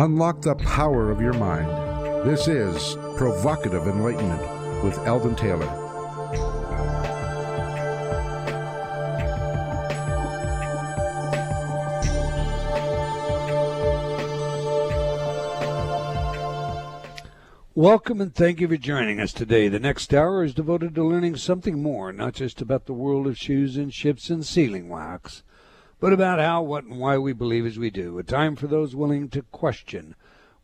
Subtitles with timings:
[0.00, 1.68] Unlock the power of your mind.
[2.26, 4.40] This is Provocative Enlightenment
[4.82, 5.68] with Eldon Taylor.
[17.74, 19.68] Welcome and thank you for joining us today.
[19.68, 23.36] The next hour is devoted to learning something more, not just about the world of
[23.36, 25.42] shoes and ships and sealing wax,
[26.00, 28.18] but about how, what, and why we believe as we do.
[28.18, 30.14] A time for those willing to question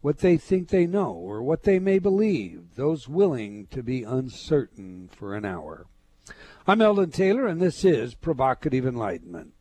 [0.01, 5.11] what they think they know or what they may believe, those willing to be uncertain
[5.13, 5.87] for an hour.
[6.67, 9.53] I'm Eldon Taylor, and this is Provocative Enlightenment.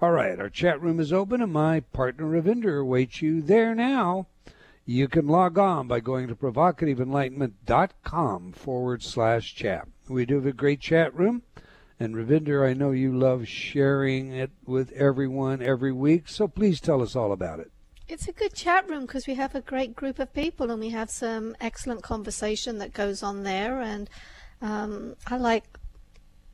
[0.00, 4.26] All right, our chat room is open, and my partner Ravinder awaits you there now.
[4.84, 9.86] You can log on by going to provocativeenlightenment.com forward slash chat.
[10.08, 11.42] We do have a great chat room.
[12.02, 17.00] And Ravinder, I know you love sharing it with everyone every week, so please tell
[17.00, 17.70] us all about it.
[18.08, 20.90] It's a good chat room because we have a great group of people and we
[20.90, 23.80] have some excellent conversation that goes on there.
[23.80, 24.10] And
[24.60, 25.62] um, I like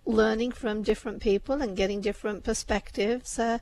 [0.05, 3.39] learning from different people and getting different perspectives.
[3.39, 3.57] Uh,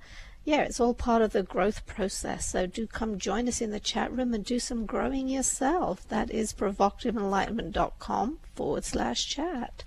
[0.45, 2.49] yeah, it's all part of the growth process.
[2.49, 6.09] So do come join us in the chat room and do some growing yourself.
[6.09, 9.85] That is provocativeenlightenment.com forward slash chat.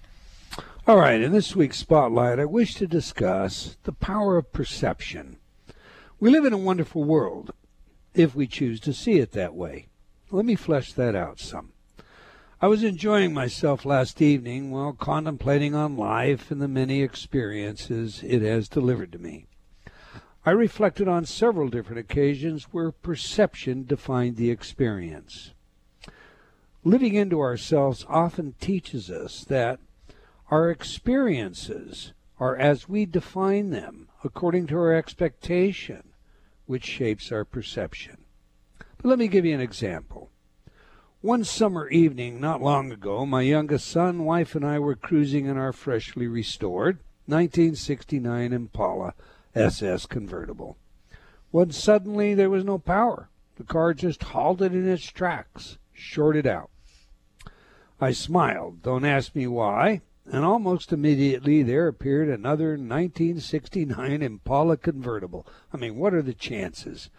[0.87, 5.37] All right, in this week's spotlight, I wish to discuss the power of perception.
[6.19, 7.51] We live in a wonderful world,
[8.15, 9.87] if we choose to see it that way.
[10.31, 11.73] Let me flesh that out some.
[12.61, 18.41] I was enjoying myself last evening while contemplating on life and the many experiences it
[18.41, 19.45] has delivered to me.
[20.45, 25.51] I reflected on several different occasions where perception defined the experience.
[26.83, 29.79] Living into ourselves often teaches us that
[30.51, 36.03] our experiences are as we define them according to our expectation,
[36.65, 38.17] which shapes our perception.
[38.97, 40.31] But let me give you an example.
[41.21, 45.57] One summer evening, not long ago, my youngest son, wife, and I were cruising in
[45.57, 49.13] our freshly restored 1969 Impala
[49.53, 50.77] SS convertible.
[51.51, 53.29] When suddenly there was no power.
[53.57, 56.69] The car just halted in its tracks, shorted out.
[57.99, 58.81] I smiled.
[58.81, 60.01] Don't ask me why.
[60.31, 65.47] And almost immediately there appeared another 1969 Impala convertible.
[65.73, 67.09] I mean, what are the chances?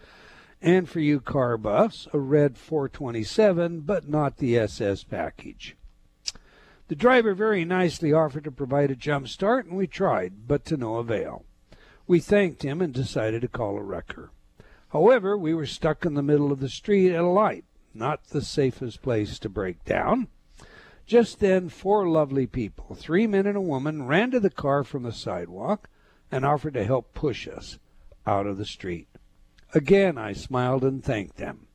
[0.61, 5.75] And for you car buffs, a red 427, but not the SS package.
[6.87, 10.77] The driver very nicely offered to provide a jump start, and we tried, but to
[10.77, 11.45] no avail.
[12.07, 14.31] We thanked him and decided to call a wrecker.
[14.89, 18.41] However, we were stuck in the middle of the street at a light, not the
[18.41, 20.27] safest place to break down.
[21.05, 25.03] Just then, four lovely people, three men and a woman, ran to the car from
[25.03, 25.89] the sidewalk
[26.31, 27.79] and offered to help push us
[28.25, 29.07] out of the street.
[29.73, 31.67] Again, I smiled and thanked them.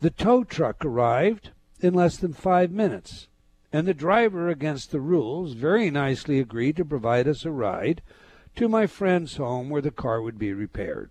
[0.00, 1.50] The tow truck arrived
[1.80, 3.28] in less than five minutes,
[3.72, 8.02] and the driver, against the rules, very nicely agreed to provide us a ride
[8.56, 11.10] to my friend's home where the car would be repaired.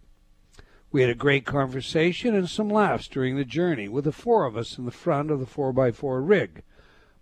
[0.91, 4.57] We had a great conversation and some laughs during the journey, with the four of
[4.57, 6.63] us in the front of the 4x4 rig,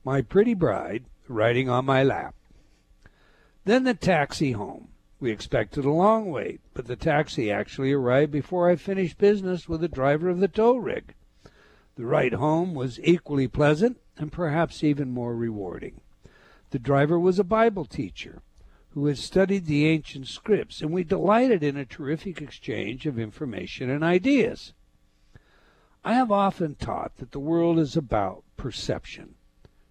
[0.05, 2.33] my pretty bride riding on my lap.
[3.65, 4.87] Then the taxi home.
[5.19, 9.81] We expected a long wait, but the taxi actually arrived before I finished business with
[9.81, 11.13] the driver of the tow rig.
[11.95, 15.99] The ride home was equally pleasant and perhaps even more rewarding.
[16.69, 18.41] The driver was a Bible teacher
[18.97, 23.91] who had studied the ancient scripts, and we delighted in a terrific exchange of information
[23.91, 24.73] and ideas.
[26.03, 29.35] I have often taught that the world is about perception.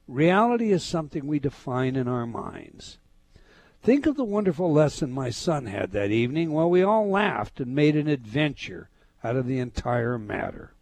[0.09, 2.99] Reality is something we define in our minds.
[3.81, 7.77] Think of the wonderful lesson my son had that evening while we all laughed and
[7.77, 8.88] made an adventure
[9.23, 10.75] out of the entire matter.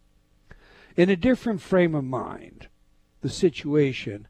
[0.97, 2.69] In a different frame of mind,
[3.21, 4.27] the situation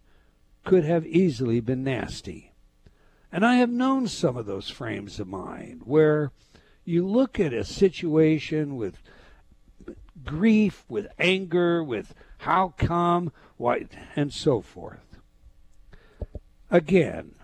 [0.66, 2.52] could have easily been nasty.
[3.32, 6.32] And I have known some of those frames of mind where
[6.86, 8.98] you look at a situation with
[10.24, 15.18] grief, with anger, with how come, why, and so forth.
[16.70, 17.36] Again,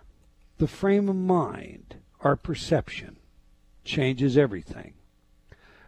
[0.57, 3.17] the frame of mind, our perception,
[3.83, 4.93] changes everything.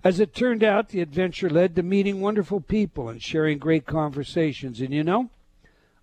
[0.04, 4.82] As it turned out, the adventure led to meeting wonderful people and sharing great conversations.
[4.82, 5.30] And you know,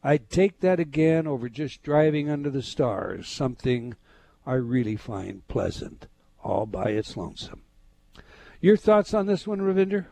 [0.02, 3.94] I'd take that again over just driving under the stars, something
[4.46, 6.06] I really find pleasant
[6.42, 7.62] all by its lonesome.
[8.60, 10.06] Your thoughts on this one, Ravinder?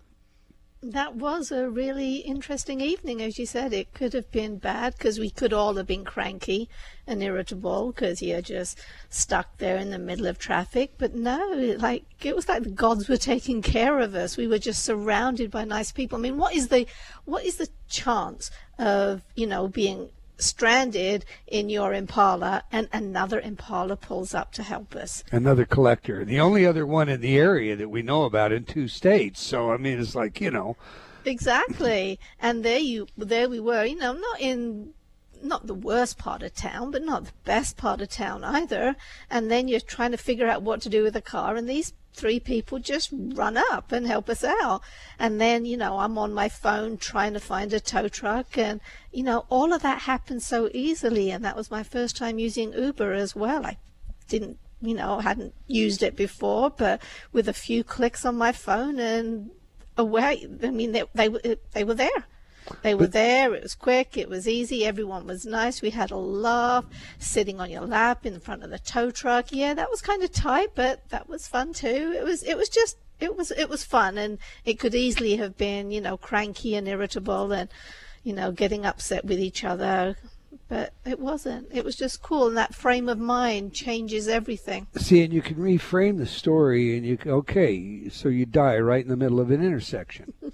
[0.83, 3.73] That was a really interesting evening, as you said.
[3.73, 6.69] It could have been bad because we could all have been cranky
[7.07, 8.79] and irritable because you're just
[9.11, 10.93] stuck there in the middle of traffic.
[10.97, 14.37] But no, like it was like the gods were taking care of us.
[14.37, 16.19] We were just surrounded by nice people.
[16.19, 16.87] I mean, what is the
[17.25, 23.96] what is the chance of you know being stranded in your Impala and another Impala
[23.96, 25.25] pulls up to help us.
[25.31, 26.25] Another collector.
[26.25, 29.43] The only other one in the area that we know about in two states.
[29.43, 30.76] So I mean it's like, you know.
[31.25, 32.19] Exactly.
[32.40, 34.94] and there you there we were, you know, not in
[35.43, 38.96] not the worst part of town, but not the best part of town either.
[39.31, 41.93] And then you're trying to figure out what to do with the car and these
[42.15, 44.83] three people just run up and help us out.
[45.19, 48.59] And then, you know, I'm on my phone trying to find a tow truck.
[48.59, 48.81] And,
[49.13, 51.31] you know, all of that happened so easily.
[51.31, 53.65] And that was my first time using Uber as well.
[53.65, 53.79] I
[54.29, 57.01] didn't, you know, hadn't used it before, but
[57.33, 59.51] with a few clicks on my phone and
[59.97, 61.29] away, I mean, they, they,
[61.73, 62.27] they were there.
[62.82, 63.55] They were there.
[63.55, 64.17] It was quick.
[64.17, 64.85] It was easy.
[64.85, 65.82] Everyone was nice.
[65.82, 66.85] We had a laugh,
[67.19, 69.47] sitting on your lap in front of the tow truck.
[69.50, 72.15] Yeah, that was kind of tight, but that was fun too.
[72.17, 72.43] It was.
[72.43, 72.97] It was just.
[73.20, 73.50] It was.
[73.50, 77.69] It was fun, and it could easily have been, you know, cranky and irritable, and
[78.23, 80.17] you know, getting upset with each other.
[80.69, 81.69] But it wasn't.
[81.73, 84.87] It was just cool, and that frame of mind changes everything.
[84.97, 89.09] See, and you can reframe the story, and you okay, so you die right in
[89.09, 90.32] the middle of an intersection.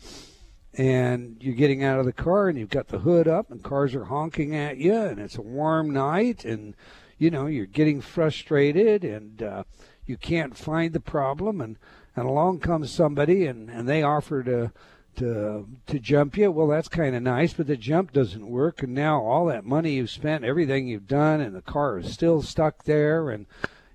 [0.76, 3.94] and you're getting out of the car and you've got the hood up and cars
[3.94, 6.75] are honking at you and it's a warm night and
[7.19, 9.62] you know you're getting frustrated and uh,
[10.06, 11.76] you can't find the problem and
[12.17, 14.73] and along comes somebody and and they offer to
[15.17, 16.50] to to jump you.
[16.50, 19.94] Well that's kind of nice but the jump doesn't work and now all that money
[19.94, 23.47] you've spent everything you've done and the car is still stuck there and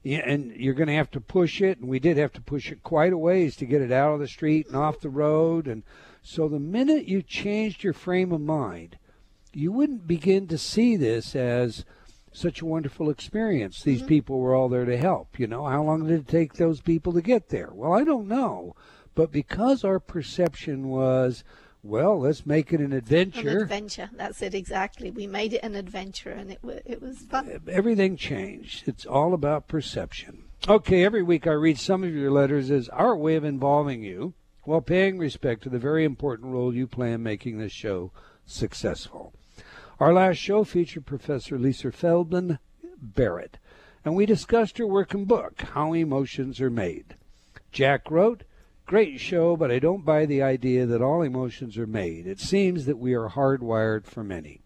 [0.06, 2.84] and you're going to have to push it and we did have to push it
[2.84, 5.84] quite a ways to get it out of the street and off the road and
[6.22, 8.98] so the minute you changed your frame of mind,
[9.54, 11.86] you wouldn't begin to see this as
[12.32, 13.82] such a wonderful experience.
[13.82, 14.08] These mm-hmm.
[14.08, 15.40] people were all there to help.
[15.40, 17.70] You know, how long did it take those people to get there?
[17.72, 18.76] Well, I don't know.
[19.16, 21.44] But because our perception was,
[21.82, 23.50] well, let's make it an adventure.
[23.50, 24.10] An adventure.
[24.16, 25.12] That's it exactly.
[25.12, 27.62] We made it an adventure, and it w- it was fun.
[27.68, 28.88] Everything changed.
[28.88, 30.44] It's all about perception.
[30.68, 34.34] Okay, every week I read some of your letters as our way of involving you
[34.70, 38.12] while paying respect to the very important role you play in making this show
[38.46, 39.34] successful.
[40.00, 42.60] Our last show featured Professor Lisa Feldman
[43.02, 43.58] Barrett,
[44.06, 47.16] and we discussed her work and book, How Emotions Are Made.
[47.72, 48.44] Jack wrote,
[48.86, 52.28] Great show, but I don't buy the idea that all emotions are made.
[52.28, 54.62] It seems that we are hardwired for many.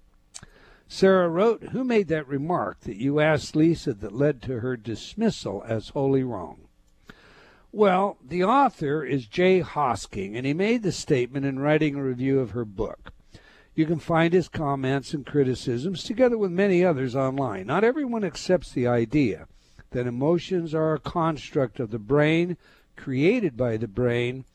[0.89, 5.63] Sarah wrote, Who made that remark that you asked Lisa that led to her dismissal
[5.65, 6.62] as wholly wrong?
[7.75, 12.39] Well, the author is Jay Hosking, and he made the statement in writing a review
[12.39, 13.11] of her book.
[13.73, 17.65] You can find his comments and criticisms together with many others online.
[17.65, 19.47] Not everyone accepts the idea
[19.89, 22.57] that emotions are a construct of the brain,
[22.95, 24.45] created by the brain,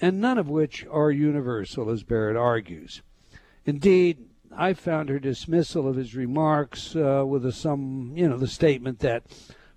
[0.00, 3.02] and none of which are universal, as Barrett argues.
[3.66, 4.18] Indeed,
[4.50, 8.98] I found her dismissal of his remarks uh, with a, some, you know, the statement
[8.98, 9.22] that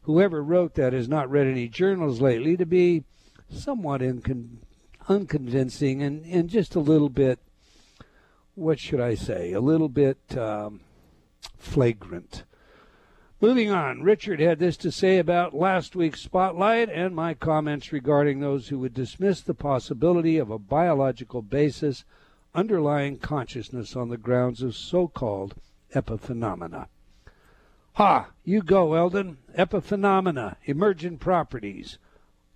[0.04, 3.04] whoever wrote that has not read any journals lately to be
[3.50, 4.58] somewhat incon-
[5.08, 7.40] unconvincing and, and just a little bit,
[8.56, 10.82] what should I say, a little bit um,
[11.58, 12.44] flagrant.
[13.40, 18.40] Moving on, Richard had this to say about last week's spotlight and my comments regarding
[18.40, 22.06] those who would dismiss the possibility of a biological basis
[22.54, 25.56] underlying consciousness on the grounds of so called
[25.96, 26.88] epiphenomena.
[27.96, 28.32] Ha!
[28.46, 29.38] You go, Eldon.
[29.58, 31.98] Epiphenomena, emergent properties,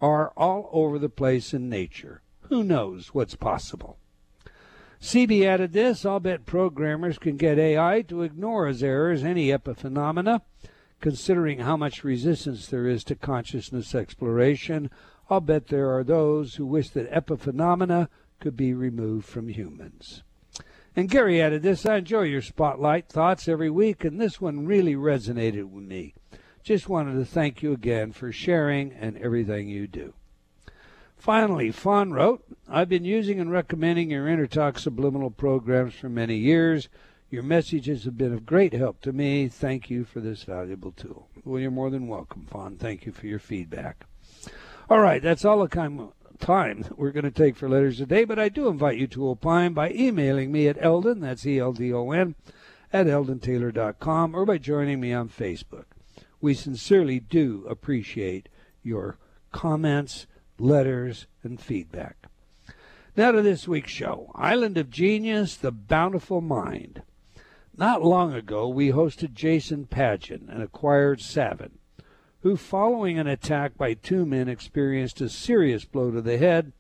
[0.01, 2.21] are all over the place in nature.
[2.43, 3.97] Who knows what's possible?
[5.01, 10.41] CB added this I'll bet programmers can get AI to ignore as errors any epiphenomena.
[11.01, 14.89] Considering how much resistance there is to consciousness exploration,
[15.29, 18.07] I'll bet there are those who wish that epiphenomena
[18.39, 20.23] could be removed from humans.
[20.95, 24.95] And Gary added this I enjoy your spotlight thoughts every week, and this one really
[24.95, 26.13] resonated with me.
[26.63, 30.13] Just wanted to thank you again for sharing and everything you do.
[31.17, 36.87] Finally, Fawn wrote, I've been using and recommending your InnerTalk subliminal programs for many years.
[37.29, 39.49] Your messages have been of great help to me.
[39.49, 41.27] Thank you for this valuable tool.
[41.43, 42.77] Well, you're more than welcome, Fawn.
[42.77, 44.05] Thank you for your feedback.
[44.89, 48.23] All right, that's all the time time that we're going to take for letters today,
[48.25, 51.73] but I do invite you to opine by emailing me at Eldon, that's E L
[51.73, 52.35] D O N,
[52.91, 55.85] at eldontaylor.com, or by joining me on Facebook.
[56.41, 58.49] We sincerely do appreciate
[58.83, 59.17] your
[59.51, 60.27] comments,
[60.59, 62.27] letters, and feedback.
[63.17, 67.01] Now to this week's show Island of Genius, The Bountiful Mind.
[67.77, 71.79] Not long ago, we hosted Jason Padgett, an acquired savant,
[72.45, 76.71] who, following an attack by two men, experienced a serious blow to the head.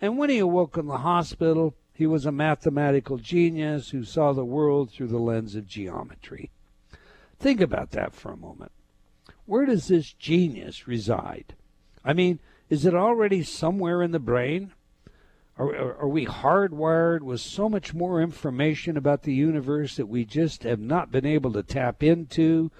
[0.00, 4.42] And when he awoke in the hospital, he was a mathematical genius who saw the
[4.42, 6.50] world through the lens of geometry.
[7.38, 8.72] Think about that for a moment.
[9.44, 11.56] Where does this genius reside?
[12.02, 12.38] I mean,
[12.70, 14.72] is it already somewhere in the brain?
[15.58, 20.24] Are, are, are, we hardwired with so much more information about the universe that we
[20.24, 22.70] just have not been able to tap into?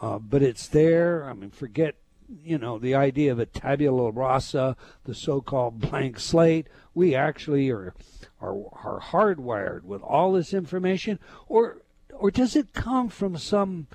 [0.00, 1.24] Uh, but it's there.
[1.24, 1.96] I mean, forget,
[2.44, 6.68] you know, the idea of a tabula rasa, the so called blank slate.
[6.94, 7.94] We actually are,
[8.40, 11.18] are, are hardwired with all this information.
[11.48, 13.88] Or, or does it come from some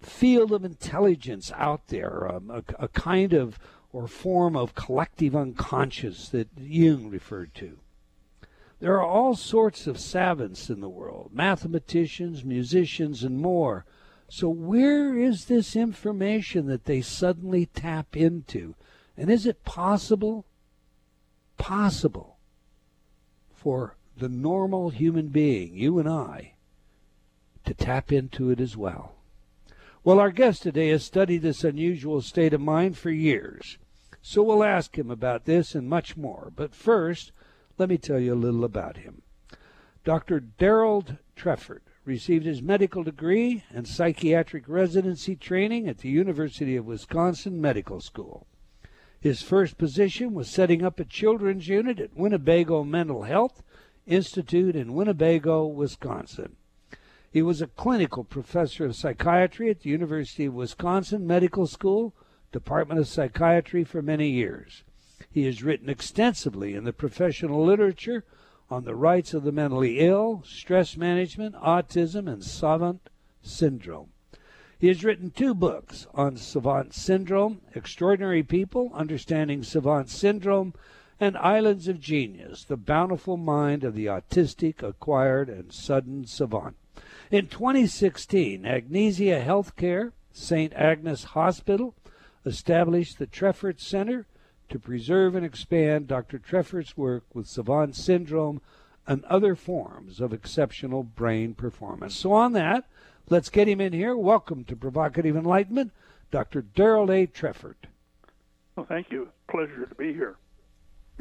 [0.00, 3.58] field of intelligence out there, um, a, a kind of
[3.96, 7.78] or form of collective unconscious that Jung referred to.
[8.78, 13.86] There are all sorts of savants in the world mathematicians, musicians, and more.
[14.28, 18.74] So, where is this information that they suddenly tap into?
[19.16, 20.44] And is it possible,
[21.56, 22.36] possible,
[23.54, 26.54] for the normal human being, you and I,
[27.64, 29.14] to tap into it as well?
[30.02, 33.78] Well, our guest today has studied this unusual state of mind for years.
[34.22, 36.52] So we'll ask him about this and much more.
[36.54, 37.32] But first,
[37.78, 39.22] let me tell you a little about him.
[40.04, 40.40] Dr.
[40.40, 47.60] Darold Treffert received his medical degree and psychiatric residency training at the University of Wisconsin
[47.60, 48.46] Medical School.
[49.20, 53.62] His first position was setting up a children's unit at Winnebago Mental Health
[54.06, 56.54] Institute in Winnebago, Wisconsin.
[57.32, 62.14] He was a clinical professor of psychiatry at the University of Wisconsin Medical School
[62.52, 64.84] Department of Psychiatry for many years.
[65.30, 68.24] He has written extensively in the professional literature
[68.70, 73.08] on the rights of the mentally ill, stress management, autism, and savant
[73.42, 74.08] syndrome.
[74.78, 80.74] He has written two books on savant syndrome Extraordinary People, Understanding Savant Syndrome,
[81.18, 86.76] and Islands of Genius The Bountiful Mind of the Autistic, Acquired, and Sudden Savant.
[87.30, 90.72] In 2016, Agnesian Healthcare, St.
[90.74, 91.94] Agnes Hospital,
[92.44, 94.26] established the Treffert Center
[94.68, 96.38] to preserve and expand Dr.
[96.38, 98.60] Treffert's work with savant syndrome
[99.06, 102.16] and other forms of exceptional brain performance.
[102.16, 102.84] So, on that,
[103.28, 104.16] let's get him in here.
[104.16, 105.92] Welcome to Provocative Enlightenment,
[106.30, 106.62] Dr.
[106.62, 107.26] Darold A.
[107.26, 107.86] Treffert.
[108.74, 109.28] Well, thank you.
[109.48, 110.36] Pleasure to be here.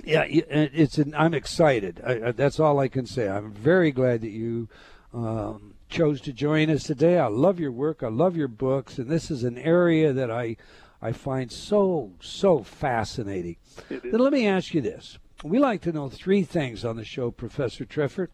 [0.03, 0.97] Yeah, it's.
[0.97, 2.01] An, I'm excited.
[2.05, 3.29] I, that's all I can say.
[3.29, 4.67] I'm very glad that you
[5.13, 7.17] um, chose to join us today.
[7.17, 8.03] I love your work.
[8.03, 10.57] I love your books, and this is an area that I
[11.05, 13.57] I find so, so fascinating.
[13.89, 15.19] Then let me ask you this.
[15.43, 18.29] We like to know three things on the show, Professor Treffert.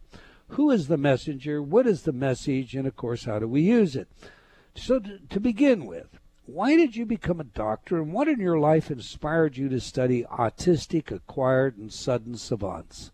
[0.49, 1.61] Who is the messenger?
[1.61, 2.73] What is the message?
[2.73, 4.07] And of course, how do we use it?
[4.73, 8.57] So, to, to begin with, why did you become a doctor, and what in your
[8.57, 13.11] life inspired you to study autistic, acquired, and sudden savants?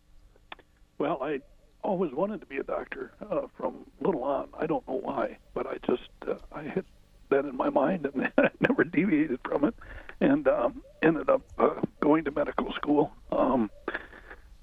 [0.99, 1.41] Well, I
[1.83, 4.49] always wanted to be a doctor uh, from little on.
[4.59, 6.85] I don't know why, but I just uh, I had
[7.29, 9.75] that in my mind, and I never deviated from it,
[10.19, 13.11] and um, ended up uh, going to medical school.
[13.31, 13.69] Um,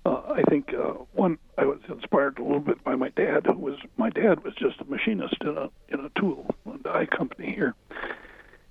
[0.07, 3.59] uh, I think uh, one I was inspired a little bit by my dad, who
[3.59, 7.53] was my dad was just a machinist in a in a tool and die company
[7.55, 7.75] here,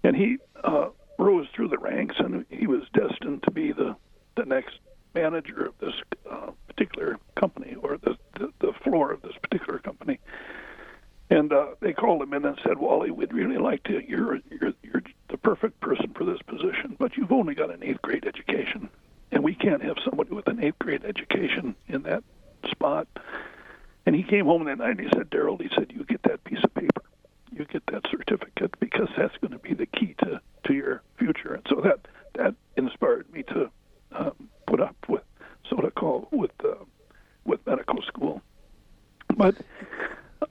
[0.03, 3.95] and he uh, rose through the ranks, and he was destined to be the
[4.37, 4.75] the next
[5.15, 5.93] manager of this
[6.29, 10.19] uh, particular company or the, the the floor of this particular company.
[11.33, 14.07] And uh, they called him in and said, "Wally, we'd really like to.
[14.07, 18.03] You're you're you're the perfect person for this position, but you've only got an eighth
[18.03, 18.87] grade education,
[19.31, 22.23] and we can't have somebody with an eighth grade education in that
[22.69, 23.07] spot."
[24.05, 26.43] And he came home that night and he said, Daryl, he said, you get that
[26.43, 27.03] piece of paper,
[27.53, 31.55] you get that certificate because that's going to be the key to to your future."
[31.55, 33.71] And so that that inspired me to
[34.11, 35.23] um, put up with
[35.67, 36.75] so to call with uh,
[37.43, 38.43] with medical school,
[39.35, 39.55] but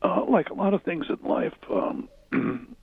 [0.02, 2.08] uh, like a lot of things in life, um,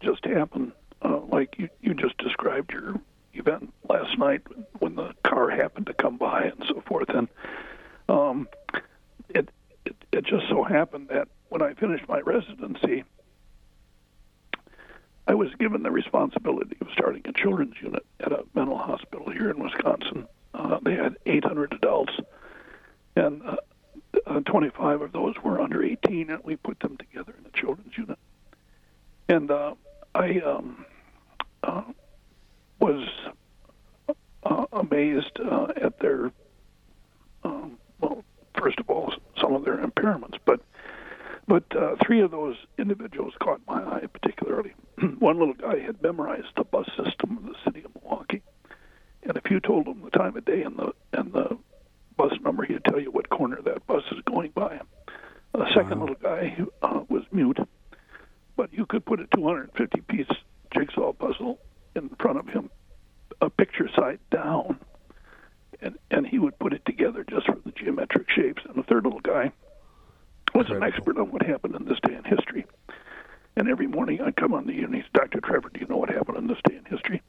[0.00, 0.72] just happen.
[1.02, 3.00] Uh, like you, you just described your
[3.34, 4.42] event last night
[4.78, 7.28] when the car happened to come by and so forth, and
[8.08, 8.48] um,
[9.28, 9.50] it,
[9.84, 13.04] it it just so happened that when I finished my residency,
[15.26, 19.50] I was given the responsibility of starting a children's unit at a mental hospital here
[19.50, 20.26] in Wisconsin.
[20.52, 22.12] Uh, they had 800 adults,
[23.16, 23.56] and uh,
[24.26, 27.96] uh, 25 of those were under 18, and we put them together in the children's
[27.96, 28.18] unit.
[29.28, 29.74] And uh,
[30.14, 30.84] I um,
[31.62, 31.82] uh,
[32.80, 33.08] was
[34.42, 36.30] uh, amazed uh, at their,
[37.42, 38.24] um, well,
[38.58, 40.60] first of all, some of their impairments, but
[41.46, 44.72] but uh, three of those individuals caught my eye particularly.
[45.18, 48.40] One little guy had memorized the bus system of the city of Milwaukee,
[49.24, 50.93] and if you told him the time of day and the
[52.54, 54.80] number, he'd tell you what corner that bus is going by.
[55.54, 56.06] A second Wow.
[56.06, 57.58] little guy uh, was mute,
[58.56, 60.26] but you could put a 250 piece
[60.72, 61.58] jigsaw puzzle
[61.94, 62.70] in front of him,
[63.40, 64.78] a picture side down,
[65.80, 68.62] and and he would put it together just from the geometric shapes.
[68.68, 69.52] And the third little guy
[70.54, 72.64] was an expert on what happened in this day in history.
[73.56, 75.40] And every morning I'd come on the unit, he's, Dr.
[75.40, 77.22] Trevor, do you know what happened in this day in history?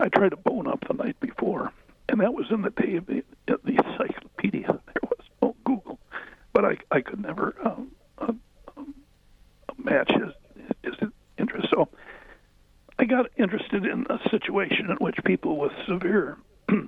[0.00, 1.72] I tried to bone up the night before,
[2.08, 4.66] and that was in the day of the, of the encyclopedia.
[4.94, 5.98] There was no Google,
[6.52, 8.40] but I I could never um, um,
[8.76, 8.94] um,
[9.76, 10.32] match his
[10.82, 11.68] his interest.
[11.70, 11.88] So
[12.98, 16.36] I got interested in a situation in which people with severe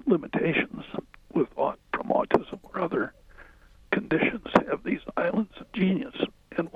[0.06, 0.84] limitations,
[1.32, 3.12] with aut- from autism or other
[3.92, 6.14] conditions, have these islands of genius,
[6.56, 6.68] and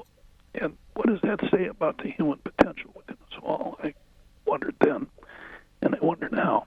[0.54, 3.76] and what does that say about the human potential within us all?
[3.82, 3.94] I
[4.46, 5.06] wondered then,
[5.82, 6.66] and I wonder now,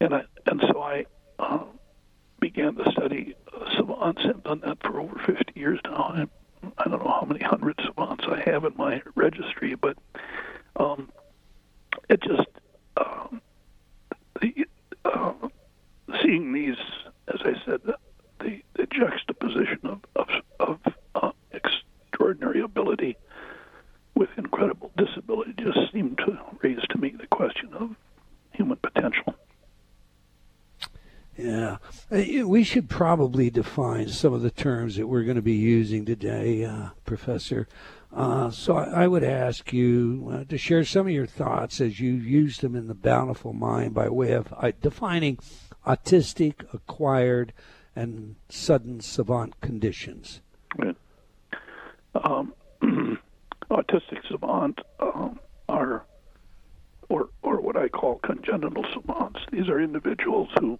[0.00, 1.06] and I and so I
[1.38, 1.64] uh,
[2.40, 4.22] began to study uh, savants.
[4.24, 5.96] I've done that for over 50 years now.
[6.14, 6.26] I,
[6.78, 9.96] I don't know how many hundred savants I have in my registry, but
[10.76, 11.10] um,
[12.08, 12.48] it just
[12.96, 13.40] um,
[14.40, 14.66] the
[15.04, 15.32] uh,
[16.22, 16.76] seeing these,
[17.28, 17.96] as I said, the
[18.40, 20.78] the, the juxtaposition of of, of
[21.14, 23.16] uh, extraordinary ability
[24.14, 27.94] with incredible disability just seemed to raise to me the question of
[28.52, 29.34] human potential.
[31.36, 31.78] Yeah.
[32.12, 35.54] Uh, you- We should probably define some of the terms that we're going to be
[35.54, 37.66] using today, uh, Professor.
[38.14, 42.00] Uh, so I, I would ask you uh, to share some of your thoughts as
[42.00, 45.38] you used them in the Bountiful Mind by way of uh, defining
[45.86, 47.54] autistic, acquired,
[47.96, 50.42] and sudden savant conditions.
[50.76, 50.96] Right.
[52.14, 52.52] Um,
[53.70, 56.04] autistic savant um, are,
[57.08, 59.40] or or what I call congenital savants.
[59.50, 60.78] These are individuals who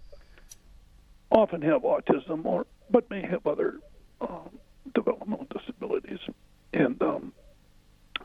[1.31, 3.79] often have autism, or but may have other
[4.19, 4.49] um,
[4.93, 6.19] developmental disabilities,
[6.73, 7.33] and um,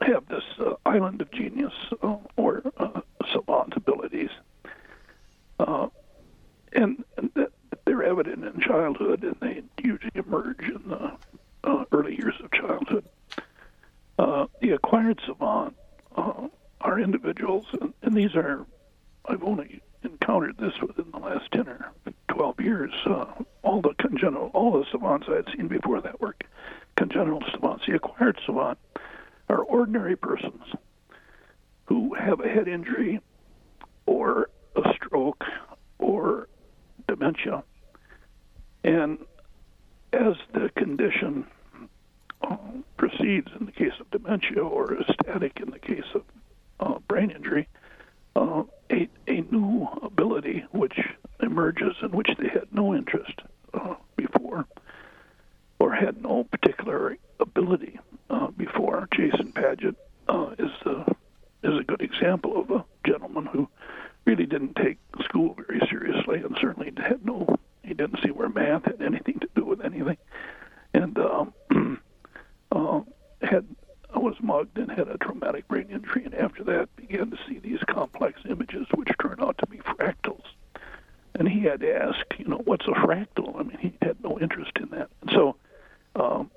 [0.02, 3.00] have this uh, island of genius uh, or uh,
[3.32, 4.30] savant abilities.
[5.58, 5.88] Uh,
[6.72, 7.50] and, and that
[7.84, 11.12] they're evident in childhood, and they usually emerge in the
[11.64, 13.04] uh, early years of childhood.
[14.18, 15.74] Uh, the acquired savant
[16.16, 16.48] uh,
[16.80, 18.66] are individuals, and, and these are,
[19.26, 21.92] I've only encountered this within the last 10 or
[22.28, 22.92] 12 years.
[23.04, 23.26] Uh,
[23.62, 26.36] all the congenital, all the savants I had seen before that were
[26.96, 27.84] congenital savants.
[27.86, 28.78] The acquired savant
[29.48, 30.62] are ordinary persons
[31.86, 33.20] who have a head injury
[34.06, 35.44] or a stroke
[35.98, 36.48] or
[37.08, 37.62] dementia.
[38.84, 39.18] And
[40.12, 41.46] as the condition
[42.42, 42.56] uh,
[42.96, 46.22] proceeds in the case of dementia or is static in the case of
[46.80, 47.68] uh, brain injury,
[48.34, 51.04] uh, a, a new ability which
[51.42, 53.40] emerges in which they had no interest
[53.74, 54.66] uh, before
[55.80, 57.98] or had no particular ability
[58.30, 59.08] uh, before.
[59.12, 59.96] Jason Padgett
[60.28, 61.00] uh, is a,
[61.64, 63.68] is a good example of a gentleman who
[64.26, 68.84] really didn't take school very seriously and certainly had no he didn't see where math
[68.84, 70.16] had anything to do with anything
[70.94, 71.52] and um,
[72.72, 73.00] uh,
[73.42, 73.64] had
[74.14, 77.78] was mugged and had a traumatic brain injury and after that began to see these
[77.88, 80.42] complex images which turned out to be fractals
[81.36, 84.38] and he had to ask you know what's a fractal i mean he had no
[84.40, 85.54] interest in that and so
[86.16, 86.50] um,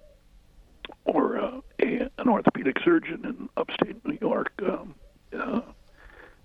[1.05, 4.95] or uh, a, an orthopedic surgeon in upstate new york um,
[5.37, 5.61] uh,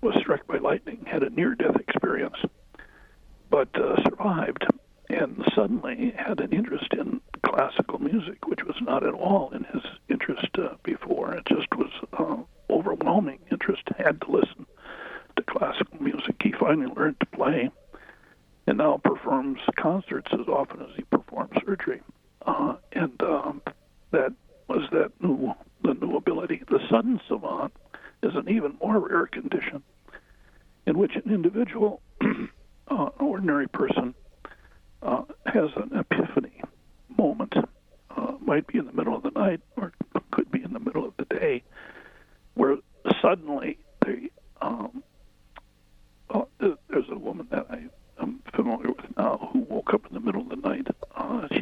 [0.01, 2.35] was struck by lightning, had a near death experience,
[3.49, 4.63] but uh, survived,
[5.09, 9.81] and suddenly had an interest in classical music, which was not at all in his
[10.07, 11.33] interest uh, before.
[11.33, 12.35] It just was uh,
[12.71, 14.67] overwhelming interest, had to listen
[15.37, 16.35] to classical music.
[16.43, 17.71] He finally learned to play
[18.67, 22.01] and now performs concerts as often as he performs surgery.
[22.45, 23.61] Uh, and um,
[24.11, 24.33] that
[24.67, 25.51] was that new,
[25.83, 26.61] the new ability.
[26.69, 27.73] The sudden savant
[28.21, 29.81] is an even more rare condition
[30.87, 32.27] in which an individual, uh,
[32.87, 34.13] an ordinary person,
[35.01, 36.61] uh, has an epiphany
[37.17, 37.53] moment.
[38.15, 39.91] Uh, might be in the middle of the night or
[40.31, 41.63] could be in the middle of the day,
[42.53, 42.77] where
[43.21, 44.29] suddenly they.
[44.61, 45.03] Um,
[46.29, 47.85] oh, there- there's a woman that I
[48.21, 50.87] am familiar with now who woke up in the middle of the night.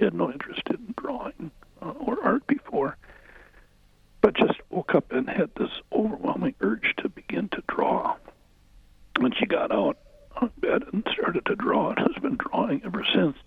[0.03, 2.97] Uh, she had no interest in drawing uh, or art before,
[4.21, 8.15] but just woke up and had this overwhelming urge to begin to draw.
[9.19, 9.97] When she got out
[10.37, 13.37] of bed and started to draw, and has been drawing ever since.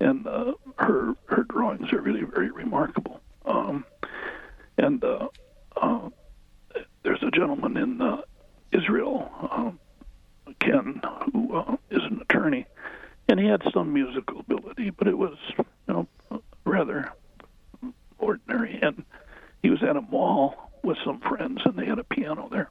[0.00, 3.20] And uh, her her drawings are really very remarkable.
[3.44, 3.84] Um,
[4.76, 5.28] and uh,
[5.76, 6.08] uh,
[7.02, 8.22] there's a gentleman in uh,
[8.70, 9.72] Israel, uh,
[10.60, 11.00] Ken,
[11.32, 12.66] who uh, is an attorney,
[13.28, 16.06] and he had some musical ability, but it was you know
[16.64, 17.12] rather
[18.18, 18.78] ordinary.
[18.80, 19.04] And
[19.62, 22.70] he was at a mall with some friends, and they had a piano there,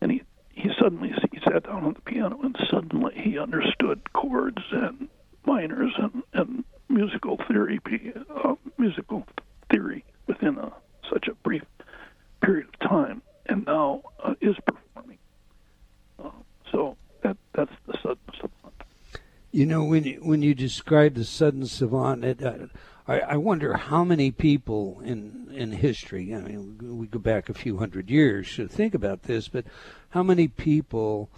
[0.00, 4.62] and he he suddenly he sat down on the piano, and suddenly he understood chords
[4.72, 5.08] and
[5.46, 7.80] minors and and musical theory,
[8.44, 9.24] uh, musical
[9.70, 10.72] theory within a,
[11.08, 11.62] such a brief
[12.42, 15.18] period of time, and now uh, is performing.
[16.22, 16.30] Uh,
[16.70, 18.74] so that that's the sudden savant.
[19.52, 19.84] You know,
[20.30, 22.66] when you, describe the sudden savant, it, uh,
[23.08, 26.32] I, I wonder how many people in in history.
[26.32, 29.64] I mean, we go back a few hundred years to think about this, but
[30.10, 31.28] how many people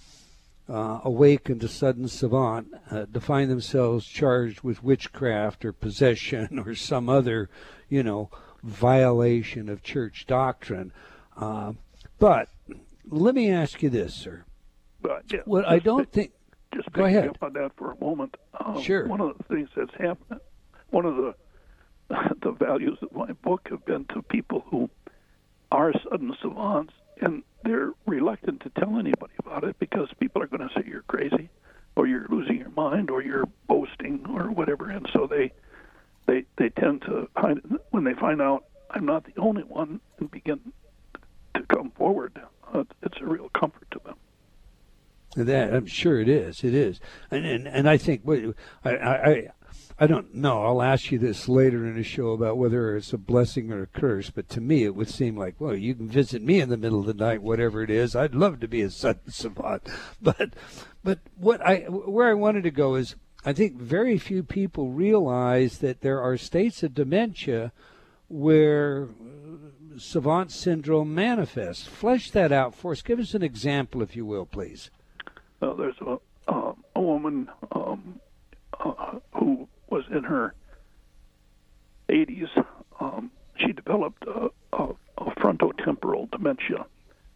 [0.68, 6.74] uh, awakened to sudden savant uh, to find themselves charged with witchcraft or possession or
[6.74, 7.48] some other,
[7.88, 8.28] you know,
[8.62, 10.92] violation of church doctrine.
[11.36, 11.72] Uh,
[12.18, 12.48] but
[13.08, 14.44] let me ask you this, sir.
[15.00, 16.32] But yeah, well, I don't think.
[16.74, 17.28] Just go ahead.
[17.28, 18.36] up on that for a moment.
[18.58, 19.06] Um, sure.
[19.06, 20.40] One of the things that's happened,
[20.90, 21.34] one of the
[22.42, 24.90] the values of my book have been to people who
[25.70, 30.66] are sudden savants and they're reluctant to tell anybody about it because people are going
[30.66, 31.48] to say you're crazy
[31.96, 35.52] or you're losing your mind or you're boasting or whatever and so they
[36.26, 40.30] they they tend to hide when they find out I'm not the only one and
[40.30, 40.72] begin
[41.54, 42.38] to come forward
[42.74, 44.16] uh, it's a real comfort to them
[45.36, 48.22] that I'm sure it is it is and and, and I think
[48.84, 49.48] I, I
[50.02, 50.64] I don't know.
[50.64, 53.86] I'll ask you this later in the show about whether it's a blessing or a
[53.86, 54.30] curse.
[54.30, 56.98] But to me, it would seem like, well, you can visit me in the middle
[56.98, 58.16] of the night, whatever it is.
[58.16, 59.88] I'd love to be a sudden savant.
[60.20, 60.54] But,
[61.04, 63.14] but what I where I wanted to go is,
[63.44, 67.72] I think very few people realize that there are states of dementia
[68.28, 69.08] where
[69.98, 71.86] savant syndrome manifests.
[71.86, 73.02] Flesh that out for us.
[73.02, 74.90] Give us an example, if you will, please.
[75.62, 78.18] Well, there's a uh, a woman um,
[78.80, 80.54] uh, who was in her
[82.08, 82.48] 80s.
[82.98, 86.84] Um, she developed a, a, a frontotemporal dementia,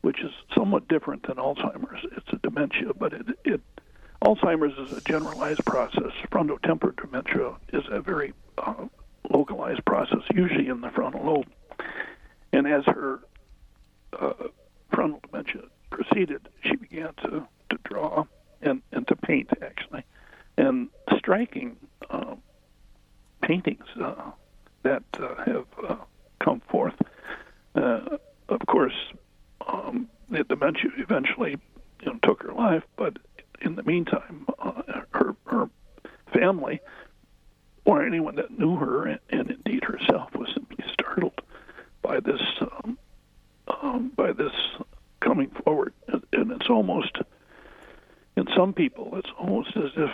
[0.01, 2.05] which is somewhat different than Alzheimer's.
[2.17, 3.61] It's a dementia, but it, it
[4.23, 6.11] Alzheimer's is a generalized process.
[6.33, 8.87] Frontotemporal dementia is a very uh,
[9.31, 11.47] localized process, usually in the frontal lobe.
[12.53, 13.21] And as her
[14.19, 14.33] uh,
[14.91, 18.25] frontal dementia proceeded, she began to, to draw
[18.63, 20.05] and, and to paint, actually.
[20.57, 21.77] And striking
[22.09, 22.37] uh,
[23.43, 24.31] paintings uh,
[24.83, 25.97] that uh, have uh,
[26.39, 26.95] come forth.
[28.49, 28.95] Of course,
[29.67, 31.59] um, the dementia eventually
[32.01, 33.19] you know, took her life, but
[33.61, 34.47] in the meantime,
[35.11, 35.69] her her
[36.33, 36.81] family
[37.85, 41.41] or anyone that knew her and, and indeed herself was simply startled
[42.03, 42.97] by this um,
[43.83, 44.53] um, by this
[45.21, 47.19] coming forward, and, and it's almost
[48.37, 50.11] in some people it's almost as if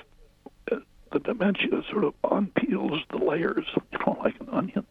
[1.13, 4.87] the dementia sort of unpeels the layers, you know, like an onion.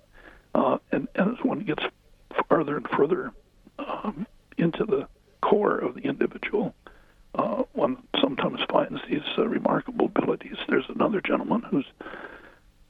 [0.54, 1.84] Uh, and, and as one gets
[2.48, 3.32] farther and further
[3.80, 4.26] um,
[4.58, 5.08] into the
[5.42, 6.74] core of the individual,
[7.36, 10.58] uh, one sometimes finds these uh, remarkable abilities.
[10.68, 11.86] There's another gentleman who's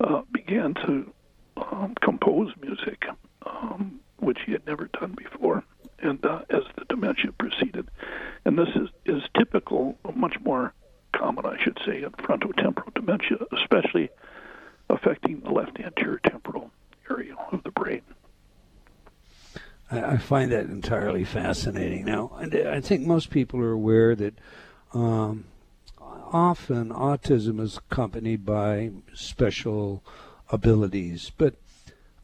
[0.01, 1.13] uh, began to
[1.57, 3.05] um, compose music,
[3.45, 5.63] um, which he had never done before.
[5.99, 7.87] And uh, as the dementia proceeded,
[8.43, 10.73] and this is, is typical, much more
[11.21, 14.09] common, I should say, in frontotemporal dementia, especially
[14.89, 16.71] affecting the left anterior temporal
[17.09, 18.01] area of the brain.
[19.91, 22.05] I find that entirely fascinating.
[22.05, 24.33] Now, I think most people are aware that
[24.93, 25.43] um,
[25.99, 30.01] often autism is accompanied by special
[30.49, 31.55] abilities, but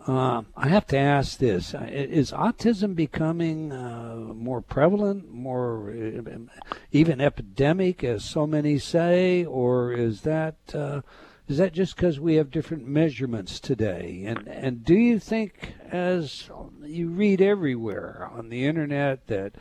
[0.08, 6.38] uh, I have to ask this: Is autism becoming uh, more prevalent, more uh,
[6.94, 11.02] even epidemic, as so many say, or is that uh,
[11.48, 14.24] is that just because we have different measurements today?
[14.26, 16.50] And and do you think, as
[16.84, 19.54] you read everywhere on the internet, that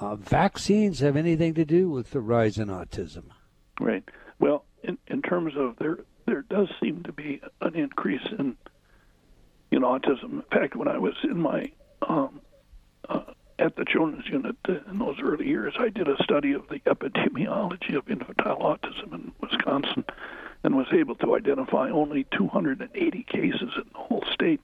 [0.00, 3.24] uh, vaccines have anything to do with the rise in autism?
[3.80, 4.04] Right.
[4.38, 8.56] Well, in in terms of there, there does seem to be an increase in
[9.70, 10.32] in autism.
[10.32, 11.72] In fact, when I was in my
[12.06, 12.40] um,
[13.08, 13.22] uh,
[13.58, 14.56] at the Children's Unit
[14.90, 19.32] in those early years, I did a study of the epidemiology of infantile autism in
[19.40, 20.04] Wisconsin,
[20.64, 24.60] and was able to identify only 280 cases in the whole state.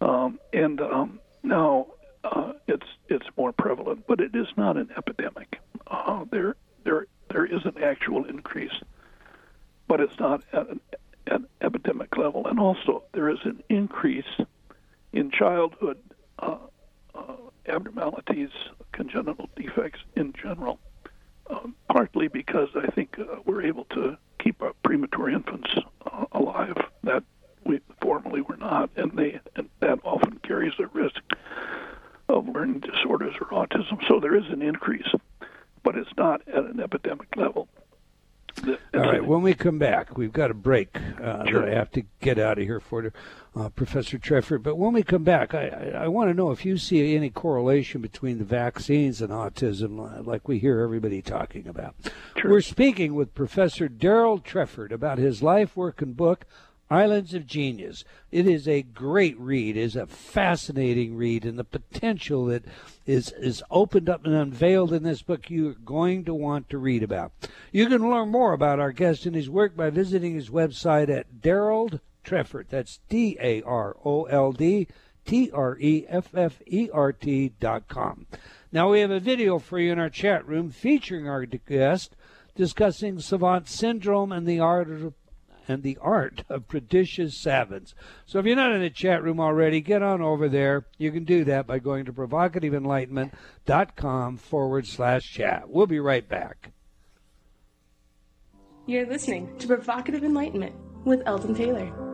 [0.00, 1.86] Um, and um, now
[2.24, 5.60] uh, it's it's more prevalent, but it is not an epidemic.
[5.86, 8.74] Uh, there there there is an actual increase,
[9.86, 10.80] but it's not at an
[11.26, 12.46] at epidemic level.
[12.46, 14.40] And also, there is an increase
[15.12, 15.98] in childhood
[16.38, 16.56] uh,
[17.14, 18.50] uh, abnormalities,
[18.92, 20.78] congenital defects in general.
[21.52, 25.68] Um, partly because I think uh, we're able to keep our premature infants
[26.10, 27.24] uh, alive that
[27.64, 31.20] we formerly were not, and they and that often carries a risk
[32.28, 34.00] of learning disorders or autism.
[34.08, 35.08] So there is an increase,
[35.82, 37.68] but it's not at an epidemic level.
[38.94, 39.24] All right.
[39.24, 41.60] When we come back, we've got a break uh, Sure.
[41.60, 43.12] that I have to get out of here for
[43.56, 44.62] uh, Professor Treffert.
[44.62, 47.30] But when we come back, I, I, I want to know if you see any
[47.30, 51.94] correlation between the vaccines and autism, like we hear everybody talking about.
[52.36, 52.50] Sure.
[52.50, 56.44] We're speaking with Professor Daryl Treffert about his life, work, and book.
[56.92, 58.04] Islands of Genius.
[58.30, 62.64] It is a great read, is a fascinating read, and the potential that
[63.06, 67.02] is is opened up and unveiled in this book you're going to want to read
[67.02, 67.32] about.
[67.72, 71.40] You can learn more about our guest and his work by visiting his website at
[71.40, 72.68] Darold Treffert.
[72.68, 74.86] That's D A R O L D
[75.24, 78.26] T R E F F E R T dot com.
[78.70, 82.14] Now we have a video for you in our chat room featuring our guest
[82.54, 85.14] discussing savant syndrome and the art of
[85.68, 87.94] and the art of prodigious savants.
[88.26, 90.86] So if you're not in the chat room already, get on over there.
[90.98, 95.68] You can do that by going to provocativeenlightenment.com forward slash chat.
[95.68, 96.72] We'll be right back.
[98.86, 102.11] You're listening to Provocative Enlightenment with Eldon Taylor.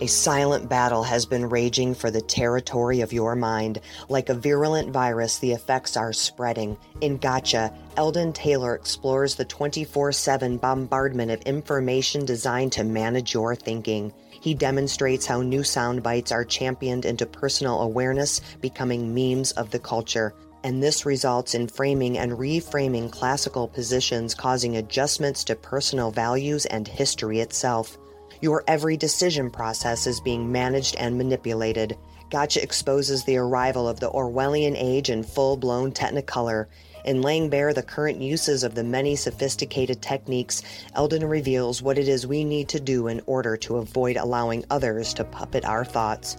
[0.00, 3.80] A silent battle has been raging for the territory of your mind.
[4.08, 6.76] Like a virulent virus, the effects are spreading.
[7.00, 13.56] In Gotcha, Eldon Taylor explores the 24 7 bombardment of information designed to manage your
[13.56, 14.12] thinking.
[14.30, 19.80] He demonstrates how new sound bites are championed into personal awareness, becoming memes of the
[19.80, 20.32] culture.
[20.62, 26.86] And this results in framing and reframing classical positions, causing adjustments to personal values and
[26.86, 27.98] history itself.
[28.40, 31.96] Your every decision process is being managed and manipulated.
[32.30, 36.66] Gotcha exposes the arrival of the Orwellian age in full blown technicolor.
[37.04, 40.62] In laying bare the current uses of the many sophisticated techniques,
[40.94, 45.14] Eldon reveals what it is we need to do in order to avoid allowing others
[45.14, 46.36] to puppet our thoughts.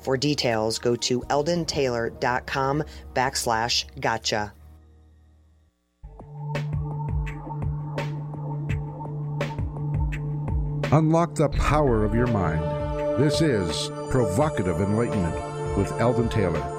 [0.00, 4.52] For details, go to eldontaylor.com backslash gotcha.
[10.94, 12.62] Unlock the power of your mind.
[13.20, 16.73] This is Provocative Enlightenment with Eldon Taylor.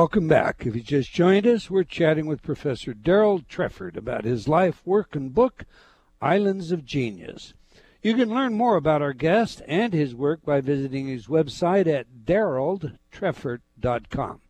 [0.00, 0.64] Welcome back.
[0.64, 5.14] If you just joined us, we're chatting with Professor Daryl Treffert about his life, work,
[5.14, 5.66] and book,
[6.22, 7.52] Islands of Genius.
[8.02, 12.06] You can learn more about our guest and his work by visiting his website at
[12.24, 14.40] daroldtreffert.com.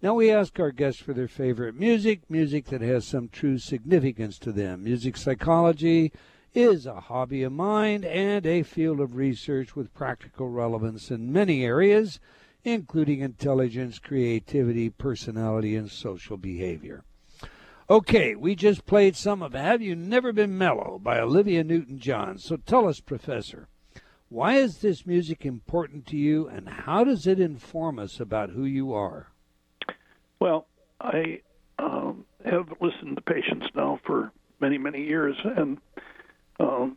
[0.00, 4.38] Now we ask our guests for their favorite music, music that has some true significance
[4.38, 4.84] to them.
[4.84, 6.12] Music psychology
[6.54, 11.64] is a hobby of mine and a field of research with practical relevance in many
[11.64, 12.20] areas,
[12.64, 17.04] including intelligence, creativity, personality, and social behavior.
[17.88, 22.38] Okay, we just played some of Have You Never Been Mellow by Olivia Newton John.
[22.38, 23.68] So tell us, Professor,
[24.30, 28.64] why is this music important to you and how does it inform us about who
[28.64, 29.28] you are?
[30.40, 30.66] Well,
[30.98, 31.40] I
[31.78, 35.78] um, have listened to patients now for many, many years, and
[36.58, 36.96] um,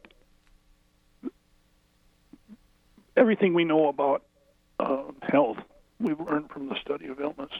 [3.17, 4.23] everything we know about
[4.79, 5.57] uh, health
[5.99, 7.51] we've learned from the study of illness.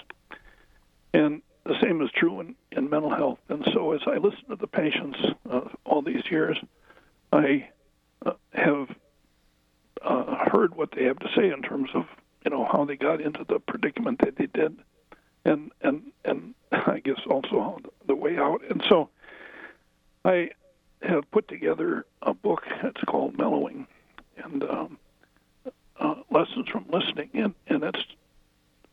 [1.14, 3.40] And the same is true in, in mental health.
[3.50, 6.58] And so, as I listen to the patients uh, all these years,
[7.32, 7.70] I
[8.26, 8.90] uh, have
[10.02, 12.06] uh, heard what they have to say in terms of
[12.46, 14.78] you know how they got into the predicament that they did,
[15.44, 18.62] and and and I guess also the way out.
[18.70, 19.10] And so,
[20.24, 20.52] I
[21.02, 22.64] have put together a book.
[22.84, 23.88] It's called Mellowing,
[24.38, 24.98] and um,
[26.00, 28.06] uh, lessons from listening, and and it's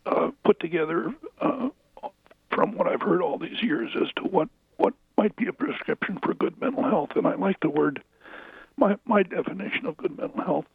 [0.06, 1.68] uh, put together uh,
[2.50, 6.18] from what I've heard all these years as to what what might be a prescription
[6.22, 7.10] for good mental health.
[7.16, 8.02] And I like the word.
[8.76, 10.66] My my definition of good mental health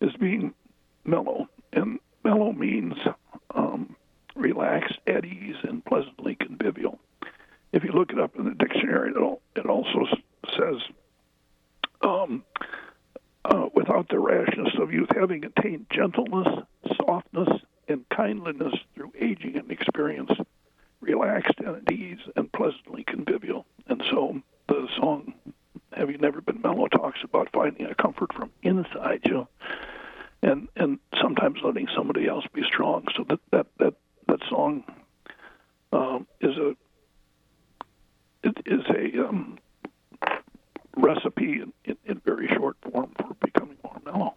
[0.00, 0.54] is being
[1.04, 2.94] mellow, and mellow means
[3.54, 3.94] um,
[4.34, 6.98] relaxed, at ease, and pleasantly convivial.
[7.72, 10.18] If you look it up in the dictionary, it, al- it also s-
[10.56, 10.76] says
[12.02, 12.44] um,
[13.44, 16.64] uh, without the rashness of youth, having attained gentleness,
[16.96, 17.48] softness,
[17.88, 20.30] and kindliness through aging and experience,
[21.00, 23.66] relaxed and at ease and pleasantly convivial.
[23.86, 25.34] And so the song
[25.92, 29.46] "Have You Never Been Mellow" talks about finding a comfort from inside you,
[30.42, 33.06] and and sometimes letting somebody else be strong.
[33.16, 33.94] So that that that
[34.28, 34.84] that song
[35.92, 36.76] um, is a
[38.42, 39.58] it is a um,
[40.96, 44.34] recipe in, in, in very short form for becoming more mellow.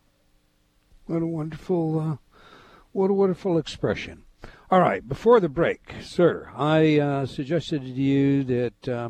[1.05, 2.17] What a wonderful, uh,
[2.91, 4.23] what a wonderful expression.
[4.69, 9.09] All right, before the break, sir, I uh, suggested to you that uh,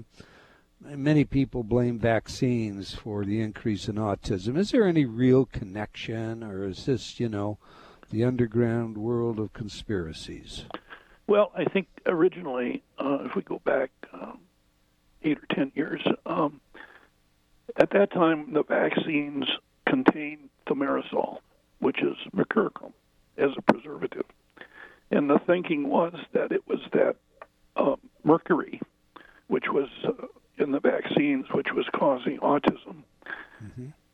[0.80, 4.58] many people blame vaccines for the increase in autism.
[4.58, 7.58] Is there any real connection, or is this, you know,
[8.10, 10.64] the underground world of conspiracies?
[11.28, 14.40] Well, I think originally, uh, if we go back um,
[15.24, 16.62] eight or ten years, um,
[17.76, 19.44] at that time the vaccines
[19.86, 21.40] contained thimerosal,
[21.80, 22.94] which is mercurochrome,
[23.38, 24.24] as a preservative.
[25.12, 27.16] And the thinking was that it was that
[27.76, 28.82] uh, mercury,
[29.48, 30.12] which was uh,
[30.58, 33.04] in the vaccines, which was causing autism.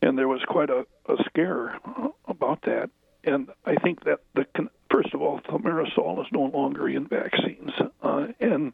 [0.01, 2.89] And there was quite a, a scare uh, about that.
[3.23, 7.71] And I think that the con- first of all, thimerosal is no longer in vaccines,
[8.01, 8.73] uh, and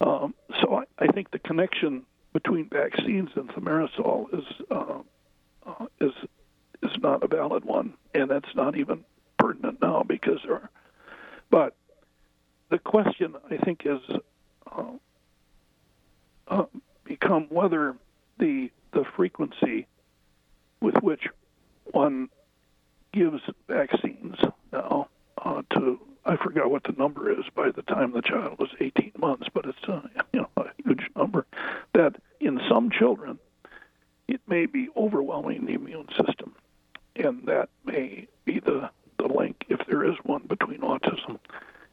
[0.00, 4.98] um, so I, I think the connection between vaccines and thimerosal is uh,
[5.66, 6.12] uh, is
[6.82, 9.04] is not a valid one, and that's not even
[9.38, 10.70] pertinent now because there are.
[11.50, 11.74] But
[12.70, 14.00] the question I think is
[14.70, 14.82] uh,
[16.48, 16.64] uh,
[17.04, 17.96] become whether
[18.38, 19.86] the the frequency
[20.80, 21.28] with which
[21.84, 22.28] one
[23.12, 24.36] gives vaccines
[24.72, 25.08] now
[25.38, 29.12] uh, to I forgot what the number is by the time the child was 18
[29.18, 31.46] months, but it's uh, you know a huge number.
[31.94, 33.38] That in some children,
[34.28, 36.54] it may be overwhelming the immune system,
[37.16, 41.38] and that may be the the link, if there is one, between autism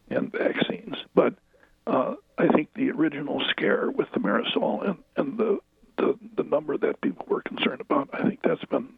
[0.09, 0.95] and vaccines.
[1.13, 1.35] But
[1.85, 5.59] uh, I think the original scare with thimerosal and and the
[5.97, 8.89] the the number that people were concerned about, I think that's been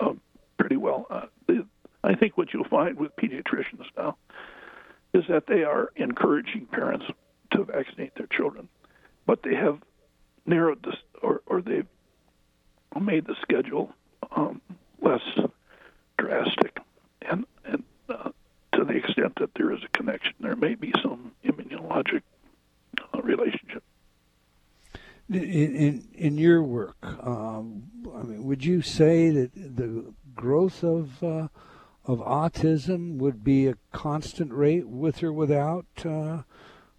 [0.00, 0.14] uh,
[0.58, 1.06] pretty well.
[1.10, 1.26] Uh,
[2.04, 4.16] I think what you'll find with pediatricians now
[5.14, 7.06] is that they are encouraging parents
[7.52, 8.68] to vaccinate their children,
[9.26, 9.78] but they have
[10.46, 11.86] narrowed this or, or they've
[13.00, 13.92] made the schedule
[14.34, 14.60] um,
[15.00, 15.20] less
[16.18, 16.78] drastic,
[17.22, 17.44] and
[18.08, 22.22] to the extent that there is a connection, there may be some immunologic
[23.14, 23.82] uh, relationship.
[25.28, 25.42] In
[25.76, 27.84] in, in your work, um,
[28.14, 31.48] I mean, would you say that the growth of uh,
[32.04, 36.42] of autism would be a constant rate with or without uh,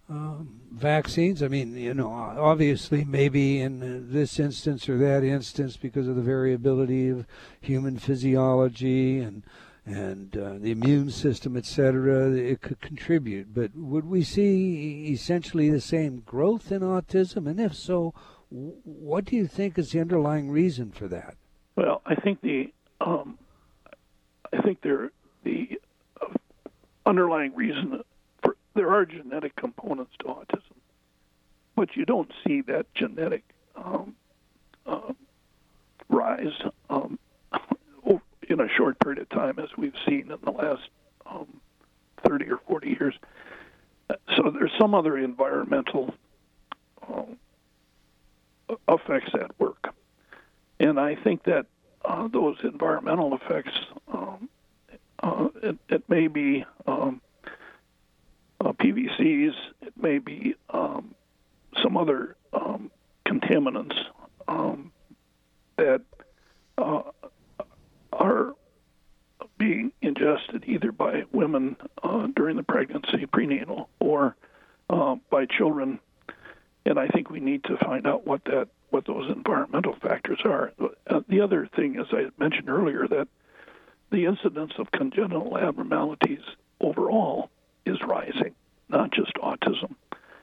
[0.08, 1.42] um, vaccines?
[1.42, 6.22] I mean, you know, obviously, maybe in this instance or that instance, because of the
[6.22, 7.26] variability of
[7.60, 9.42] human physiology and
[9.86, 13.52] and uh, the immune system, et cetera, it could contribute.
[13.52, 17.46] But would we see essentially the same growth in autism?
[17.48, 18.14] And if so,
[18.50, 21.36] what do you think is the underlying reason for that?
[21.76, 23.38] Well, I think the um,
[24.52, 25.10] I think there
[25.42, 25.78] the
[26.22, 26.26] uh,
[27.04, 28.02] underlying reason
[28.42, 30.78] for there are genetic components to autism,
[31.74, 33.42] but you don't see that genetic
[33.76, 34.14] um,
[34.86, 35.12] uh,
[36.08, 36.52] rise
[36.88, 37.18] um,
[38.48, 40.88] in a short period of time as we've seen in the last
[41.26, 41.60] um,
[42.26, 43.14] 30 or 40 years.
[44.36, 46.14] So there's some other environmental
[48.88, 49.94] effects at work.
[50.80, 51.66] And I think that
[52.04, 53.72] uh, those environmental effects,
[54.12, 54.48] um,
[55.22, 57.20] uh, it, it may be um,
[58.60, 61.14] uh, PVCs, it may be um,
[61.82, 62.90] some other um,
[63.26, 63.96] contaminants
[64.48, 64.92] um,
[65.76, 66.02] that
[66.78, 67.02] uh,
[68.18, 68.54] are
[69.58, 74.36] being ingested either by women uh, during the pregnancy, prenatal, or
[74.90, 76.00] uh, by children.
[76.86, 80.72] And I think we need to find out what that what those environmental factors are.
[81.08, 83.26] Uh, the other thing, as I mentioned earlier, that
[84.12, 86.42] the incidence of congenital abnormalities
[86.80, 87.50] overall
[87.84, 88.54] is rising,
[88.88, 89.96] not just autism.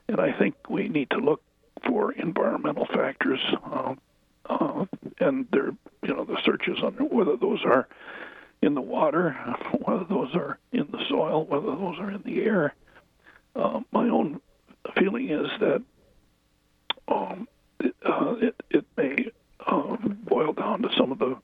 [0.06, 1.40] And I think we need to look
[1.86, 3.40] for environmental factors,
[4.48, 4.84] uh,
[5.20, 5.70] and there,
[6.02, 7.88] you know, the searches on whether those are
[8.62, 9.32] in the water,
[9.84, 12.74] whether those are in the soil, whether those are in the air.
[13.54, 14.40] Uh, my own
[14.98, 15.82] feeling is that
[17.08, 17.48] um,
[17.80, 19.30] it, uh, it, it may
[19.66, 21.36] uh, boil down to some of the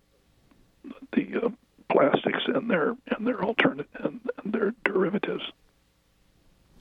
[1.13, 1.49] the uh,
[1.91, 5.43] plastics and their and their alternate and, and their derivatives.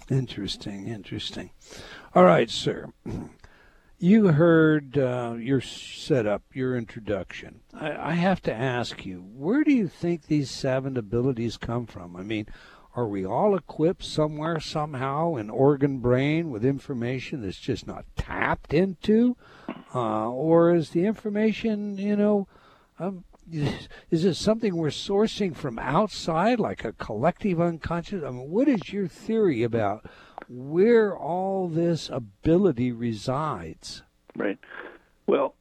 [0.10, 1.52] Interesting, interesting.
[2.16, 2.88] All right, sir.
[4.00, 7.62] You heard uh, your setup, your introduction.
[7.74, 12.16] I, I have to ask you, where do you think these seven abilities come from?
[12.16, 12.46] I mean,
[12.96, 18.72] are we all equipped somewhere, somehow, in organ brain with information that's just not tapped
[18.72, 19.36] into?
[19.96, 22.48] Uh, or is the information, you know,
[23.00, 28.24] um, is this something we're sourcing from outside, like a collective unconscious?
[28.24, 30.06] I mean, what is your theory about
[30.50, 34.04] where all this ability resides?
[34.36, 34.60] Right.
[35.28, 35.56] Well,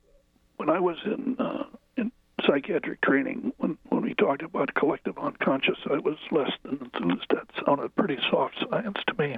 [0.56, 1.64] when I was in uh,
[1.96, 2.12] in
[2.44, 7.26] psychiatric training, when when we talked about collective unconscious, I was less than enthused.
[7.30, 9.36] That sounded pretty soft science to me,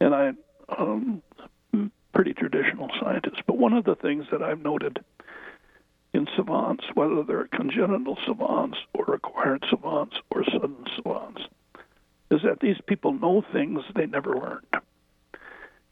[0.00, 0.32] and I
[0.78, 1.22] um,
[2.16, 3.42] pretty traditional scientist.
[3.46, 5.00] But one of the things that I've noted
[6.16, 11.42] in savants, whether they're congenital savants or acquired savants or sudden savants,
[12.30, 14.66] is that these people know things they never learned.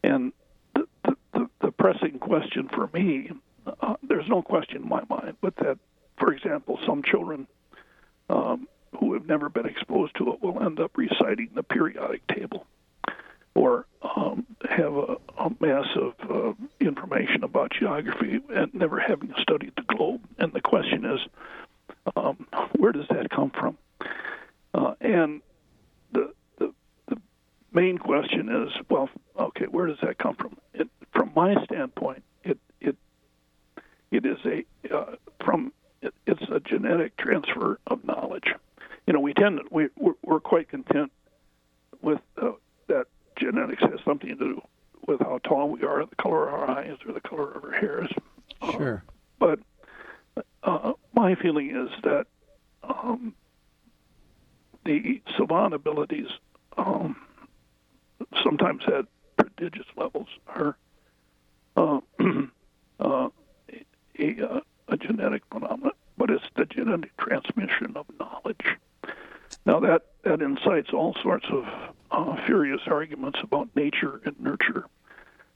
[0.02, 0.32] And
[0.74, 3.30] the, the, the, the pressing question for me,
[3.66, 5.78] uh, there's no question in my mind, but that,
[6.18, 7.46] for example, some children
[8.30, 8.66] um,
[8.98, 12.66] who have never been exposed to it will end up reciting the periodic table
[13.54, 19.72] or um, have a, a mass of uh, information about geography and never having studied
[19.76, 20.20] the globe.
[20.38, 21.20] And the question is,
[22.16, 22.46] um,
[22.76, 23.78] where does that come from?
[24.74, 25.40] Uh, and
[26.12, 26.74] the, the
[27.08, 27.16] the
[27.72, 30.56] main question is, well, okay, where does that come from?
[30.74, 32.96] It, from my standpoint, it it
[34.10, 38.52] it is a uh, from it, it's a genetic transfer of knowledge.
[39.06, 41.12] You know, we tend to, we we're, we're quite content
[42.02, 42.52] with uh,
[42.88, 44.62] that genetics has something to do
[45.06, 47.72] with how tall we are, the color of our eyes, or the color of our
[47.72, 48.10] hairs.
[48.72, 49.04] Sure.
[49.06, 52.26] Uh, but uh, my feeling is that
[52.82, 53.34] um,
[54.84, 56.28] the savant abilities,
[56.76, 57.16] um,
[58.42, 59.06] sometimes at
[59.36, 60.76] prodigious levels, are
[61.76, 62.00] uh,
[63.00, 63.28] uh,
[63.70, 63.80] a,
[64.18, 68.78] a, a genetic phenomenon, but it's the genetic transmission of knowledge.
[69.66, 71.64] Now that that incites all sorts of
[72.14, 74.84] uh, furious arguments about nature and nurture,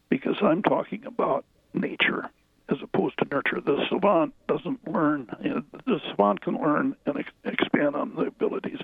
[0.08, 2.30] because I'm talking about nature
[2.68, 3.60] as opposed to nurture.
[3.60, 5.28] The savant doesn't learn.
[5.42, 8.80] You know, the savant can learn and ex- expand on the abilities,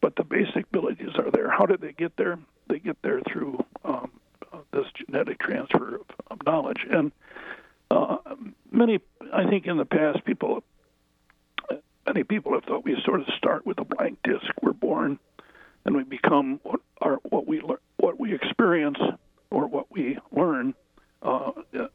[0.00, 1.50] but the basic abilities are there.
[1.50, 2.38] How did they get there?
[2.68, 4.10] They get there through um,
[4.52, 6.84] uh, this genetic transfer of, of knowledge.
[6.90, 7.12] And
[7.90, 8.16] uh,
[8.70, 9.00] many,
[9.32, 10.62] I think, in the past, people
[12.06, 14.46] many people have thought we sort of start with a blank disc.
[14.62, 15.18] We're born,
[15.84, 18.98] and we become what are what we lear- what we experience
[19.50, 20.74] or what we learn
[21.22, 21.86] uh, uh,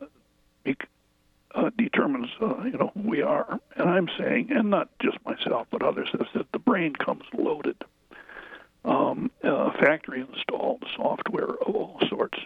[1.54, 3.60] uh, determines uh, you know who we are.
[3.76, 7.82] And I'm saying, and not just myself, but others have said the brain comes loaded,
[8.84, 12.38] um, factory installed software of all sorts.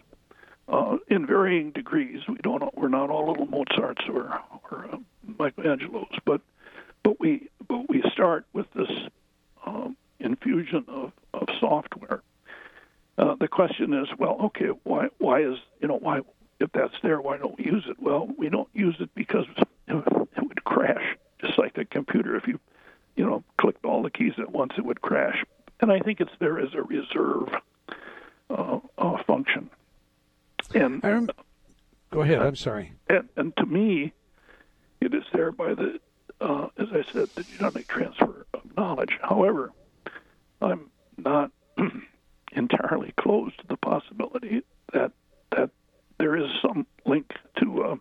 [0.67, 2.77] Uh, in varying degrees, we don't.
[2.77, 6.41] We're not all little Mozarts or or uh, Michelangelos, but
[7.03, 8.91] but we but we start with this
[9.65, 11.08] um, infusion of
[11.59, 12.21] software.
[13.17, 16.21] Uh, the question is, well, okay, why why is you know why
[16.59, 17.97] if that's there, why don't we use it?
[17.99, 19.45] Well, we don't use it because
[19.87, 19.95] it
[20.37, 22.35] would crash, just like the computer.
[22.35, 22.59] If you
[23.15, 25.43] you know clicked all the keys at once, it would crash.
[25.81, 27.49] And I think it's there as a reserve
[28.49, 29.69] uh, uh, function.
[30.73, 31.29] And rem-
[32.11, 32.41] Go ahead.
[32.41, 32.93] I'm sorry.
[33.09, 34.13] and, and to me,
[34.99, 35.99] it is there by the,
[36.41, 39.17] uh, as I said, the genetic transfer of knowledge.
[39.21, 39.71] However,
[40.61, 41.51] I'm not
[42.51, 45.11] entirely closed to the possibility that
[45.55, 45.69] that
[46.17, 47.95] there is some link to uh,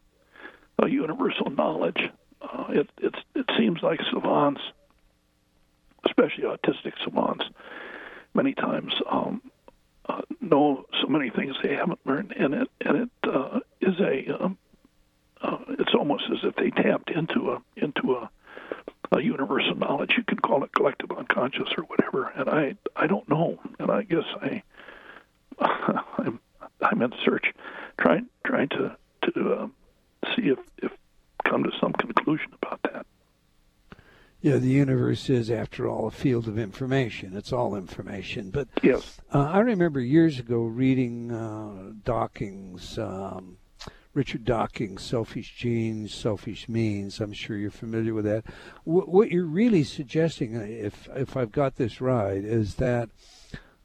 [11.68, 14.59] they haven't learned, and it and it uh, is a um,
[15.42, 18.30] uh, it's almost as if they tapped into a into a
[19.12, 20.14] a universal knowledge.
[20.16, 22.28] You can call it collective unconscious or whatever.
[22.28, 23.59] And I I don't know.
[23.78, 24.62] And I guess I
[25.61, 26.40] I'm
[26.80, 27.52] I'm in search,
[27.98, 28.96] trying trying to
[29.34, 29.74] to um,
[30.34, 30.92] see if if
[31.44, 33.06] come to some conclusion about that.
[34.40, 34.56] Yeah,
[35.30, 37.36] is, after all, a field of information.
[37.36, 38.50] It's all information.
[38.50, 39.20] But Yes.
[39.32, 43.58] uh, I remember years ago reading uh, Dawkins, um,
[44.14, 47.20] Richard Dawkins' Selfish Genes, Selfish Memes.
[47.20, 48.44] I'm sure you're familiar with that.
[48.84, 53.10] Wh- what you're really suggesting, uh, if if I've got this right, is that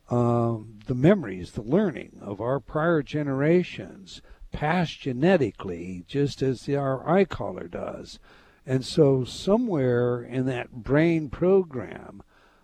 [0.09, 4.21] um, the memories, the learning of our prior generations
[4.51, 8.19] passed genetically, just as the, our eye color does.
[8.65, 12.23] And so, somewhere in that brain program,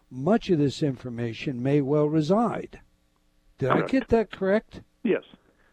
[0.09, 2.79] much of this information may well reside.
[3.57, 4.81] Did I get that correct?
[5.03, 5.23] Yes,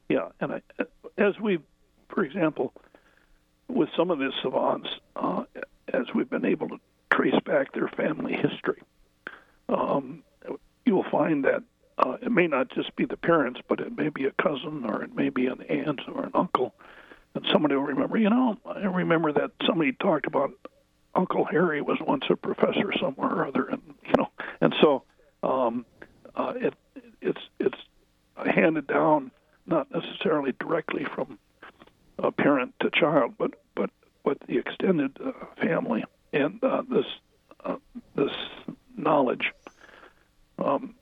[0.09, 0.63] yeah, and I,
[1.17, 1.59] as we,
[2.09, 2.73] for example,
[3.69, 5.45] with some of the savants, uh,
[5.93, 6.81] as we've been able to
[7.13, 8.83] trace back their family history,
[9.69, 10.23] um,
[10.85, 11.63] you will find that
[11.99, 15.03] uh, it may not just be the parents, but it may be a cousin or
[15.03, 16.75] it may be an aunt or an uncle,
[17.37, 18.17] and somebody will remember.
[18.17, 20.53] You know, I remember that somebody talked about
[21.15, 24.31] Uncle Harry was once a professor somewhere or other, and you know,
[24.61, 25.05] and so
[25.43, 25.87] um,
[26.35, 26.75] uh, it
[27.21, 27.79] it's it's
[28.45, 29.31] handed down
[29.67, 31.39] not necessarily directly from
[32.19, 33.91] a parent to child, but but
[34.25, 37.07] but the extended uh, family and uh, this
[37.65, 37.77] uh,
[38.15, 38.33] this
[38.97, 39.53] knowledge.
[40.59, 40.95] Um,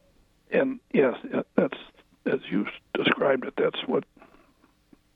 [0.50, 1.14] and yes,
[1.56, 1.78] that's
[2.26, 3.54] as you described it.
[3.56, 4.04] That's what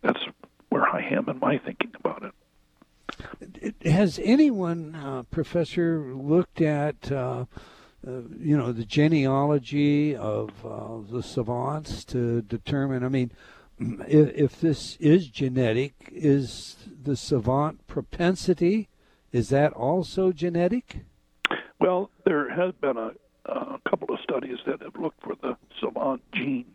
[0.02, 0.20] that's
[0.68, 3.74] where I am in my thinking about it.
[3.84, 7.46] Has anyone, uh, Professor, looked at, uh,
[8.06, 13.02] uh, you know, the genealogy of uh, the savants to determine?
[13.04, 13.32] I mean,
[13.78, 18.88] if, if this is genetic, is the savant propensity
[19.32, 21.00] is that also genetic?
[21.80, 23.10] Well, there has been a,
[23.46, 26.74] a couple of studies that have looked for the savant gene,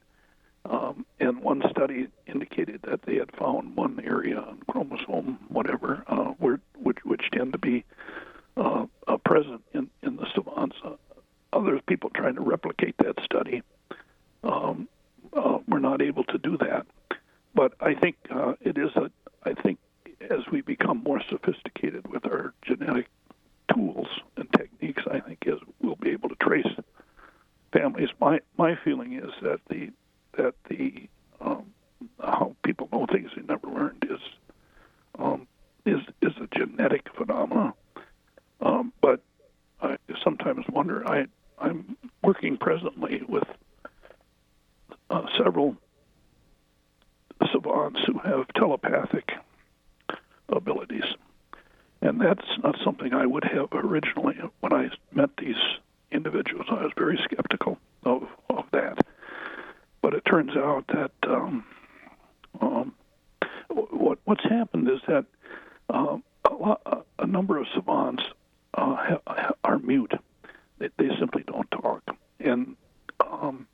[0.65, 6.31] um, and one study indicated that they had found one area on chromosome whatever, uh,
[6.39, 7.83] where which which tend to be
[8.57, 8.85] uh,
[9.25, 10.77] present in in the savants.
[10.83, 10.95] Uh,
[11.51, 13.61] other people trying to replicate that study
[14.43, 14.87] um,
[15.33, 16.85] uh, were not able to do that.
[17.55, 19.11] But I think uh, it is a.
[19.43, 19.79] I think
[20.29, 23.07] as we become more sophisticated with our genetic
[23.73, 24.07] tools
[24.37, 26.67] and techniques, I think is we'll be able to trace
[27.71, 28.09] families.
[28.19, 29.91] My my feeling is that the
[30.37, 31.07] that the
[31.41, 31.65] um,
[32.19, 34.19] how people know things they never learned is
[35.19, 35.47] um,
[35.85, 37.73] is is a genetic phenomenon.
[38.61, 39.21] Um, but
[39.81, 41.07] I sometimes wonder.
[41.07, 41.27] I
[41.59, 43.47] I'm working presently with
[45.09, 45.77] uh, several
[47.51, 49.33] savants who have telepathic
[50.49, 51.05] abilities.
[52.01, 54.35] And that's not something I would have originally.
[54.59, 55.55] When I met these
[56.11, 58.97] individuals, I was very skeptical of, of that.
[60.01, 61.63] But it turns out that um,
[62.59, 62.93] um,
[63.69, 65.25] what what's happened is that
[65.89, 68.23] um, a, lot, a number of savants
[68.73, 70.13] uh, ha, are mute.
[70.79, 72.03] They, they simply don't talk.
[72.41, 72.75] And
[73.21, 73.67] um,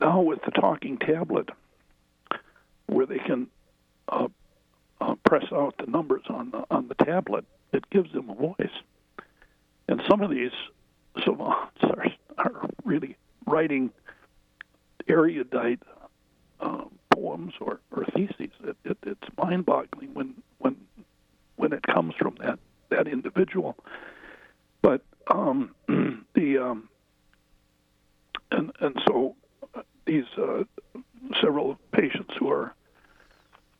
[0.00, 1.48] now with the talking tablet,
[2.86, 3.46] where they can
[4.08, 4.28] uh,
[5.00, 8.76] uh, press out the numbers on the, on the tablet, it gives them a voice.
[9.88, 10.52] And some of these
[11.24, 12.06] savants are,
[12.38, 13.16] are really
[13.46, 13.90] writing
[15.08, 15.82] erudite
[16.60, 18.52] uh, poems or, or theses.
[18.64, 20.76] It, it, it's mind-boggling when when
[21.56, 22.58] when it comes from that
[22.90, 23.76] that individual.
[24.80, 25.74] But um,
[26.34, 26.88] the um,
[28.50, 29.34] and and so
[29.74, 30.64] uh, these uh,
[31.40, 32.74] several patients who are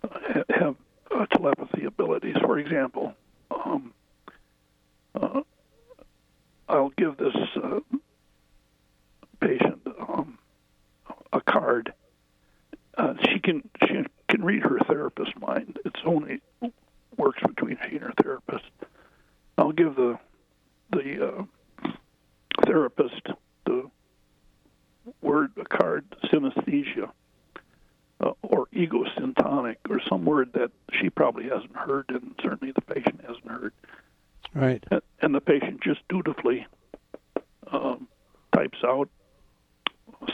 [0.05, 0.77] uh, have
[1.11, 2.37] uh, telepathy abilities.
[2.53, 3.15] For example,
[3.51, 3.95] um,
[5.15, 5.41] uh,
[6.69, 7.81] I'll give this uh,
[9.41, 10.37] patient um,
[11.33, 11.95] a card.
[12.99, 15.79] Uh, she can she can read her therapist's mind.
[15.87, 16.43] It's only
[17.17, 18.67] works between she and her therapist.
[19.57, 20.19] I'll give the
[20.91, 21.91] the uh,
[22.67, 23.29] therapist
[23.65, 23.91] the
[25.23, 27.13] word a card synesthesia
[28.21, 32.81] uh, or ego syntonic or some word that she probably hasn't heard and certainly the
[32.83, 33.73] patient hasn't heard.
[34.55, 34.85] Right.
[34.91, 36.67] And, and the patient just dutifully
[37.73, 38.07] um,
[38.55, 39.09] types out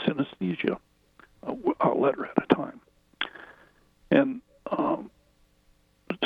[0.05, 0.77] synesthesia,
[1.41, 2.79] a, w- a letter at a time.
[4.11, 5.09] And um,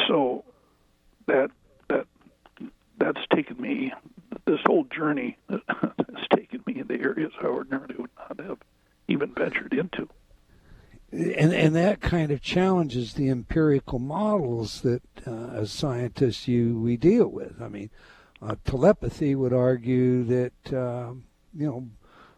[0.07, 0.43] so
[1.27, 1.49] that
[1.87, 2.07] that
[2.97, 3.93] that's taken me
[4.45, 5.61] this whole journey has
[6.35, 8.57] taken me into areas I ordinarily would not have
[9.07, 10.09] even ventured into.
[11.11, 12.41] and and that kind of
[12.93, 17.59] challenges the empirical models that uh, as scientists you we deal with.
[17.61, 17.89] I mean,
[18.41, 21.23] uh, telepathy would argue that um,
[21.53, 21.87] you know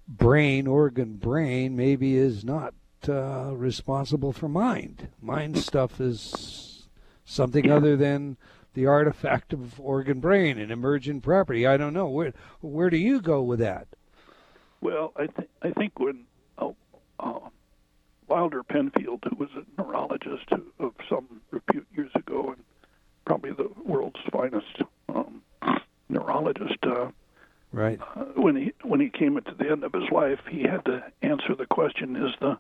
[0.08, 2.74] brain organ brain maybe is not
[3.10, 5.10] uh, responsible for mind.
[5.22, 6.88] Mind stuff is
[7.26, 8.38] something other than
[8.76, 11.68] the artifact of organ brain and emergent property.
[11.68, 13.88] I don't know where where do you go with that?
[14.80, 16.26] Well, I think I think when
[16.58, 16.76] oh,
[17.20, 17.50] uh,
[18.28, 22.64] Wilder Penfield, who was a neurologist of some repute years ago, and
[23.26, 25.42] probably the world's finest um,
[26.10, 27.10] neurologist, uh,
[27.72, 28.00] Right.
[28.16, 31.04] uh, when he when he came into the end of his life, he had to
[31.22, 32.58] answer the question: Is the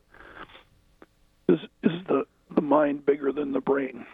[1.48, 4.06] is is the the mind bigger than the brain?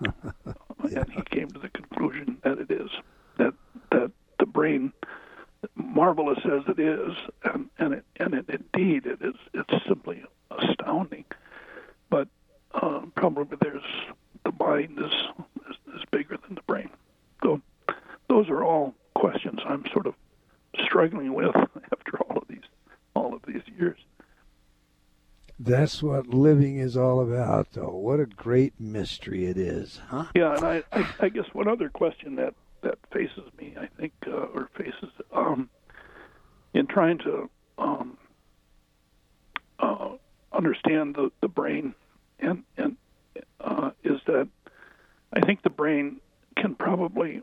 [0.00, 2.88] and he came to the conclusion that it is
[3.36, 3.52] that
[3.90, 4.92] that the brain,
[5.74, 7.12] marvelous as it is,
[7.44, 11.24] and and it, and it, indeed it is it's simply astounding,
[12.10, 12.28] but
[12.74, 13.82] uh, probably there's
[14.44, 15.12] the mind is,
[15.70, 16.90] is is bigger than the brain.
[17.42, 17.60] So
[18.28, 20.14] those are all questions I'm sort of
[20.84, 21.54] struggling with
[21.92, 22.64] after all of these
[23.14, 23.98] all of these years.
[25.60, 27.90] That's what living is all about, though.
[27.90, 30.26] What a great mystery it is, huh?
[30.36, 34.12] Yeah, and I, I, I guess one other question that that faces me, I think,
[34.26, 35.68] uh, or faces um,
[36.74, 38.16] in trying to um,
[39.80, 40.10] uh,
[40.52, 41.94] understand the, the brain,
[42.38, 42.96] and and
[43.60, 44.48] uh, is that
[45.32, 46.20] I think the brain
[46.56, 47.42] can probably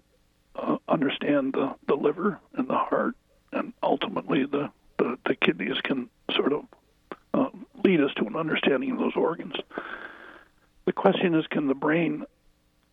[0.55, 3.15] uh, understand the, the liver and the heart,
[3.51, 6.65] and ultimately the, the, the kidneys can sort of
[7.33, 7.49] uh,
[7.83, 9.55] lead us to an understanding of those organs.
[10.85, 12.25] The question is, can the brain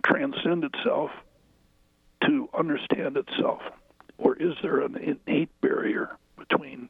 [0.05, 1.11] transcend itself
[2.25, 3.63] to understand itself,
[4.19, 6.89] or is there an innate barrier between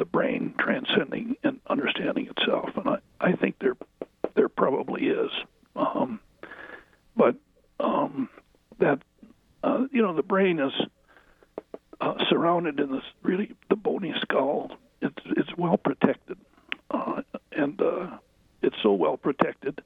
[0.00, 2.70] the brain transcending and understanding itself?
[2.74, 3.76] And I, I think there
[4.34, 5.30] there probably is,
[5.76, 6.20] um,
[7.14, 7.36] but
[7.78, 8.28] um,
[8.78, 9.00] that
[9.62, 10.72] uh, you know the brain is
[12.00, 14.72] uh, surrounded in this really the bony skull.
[15.02, 16.38] It's it's well protected,
[16.90, 17.22] uh,
[17.52, 18.18] and uh,
[18.62, 19.82] it's so well protected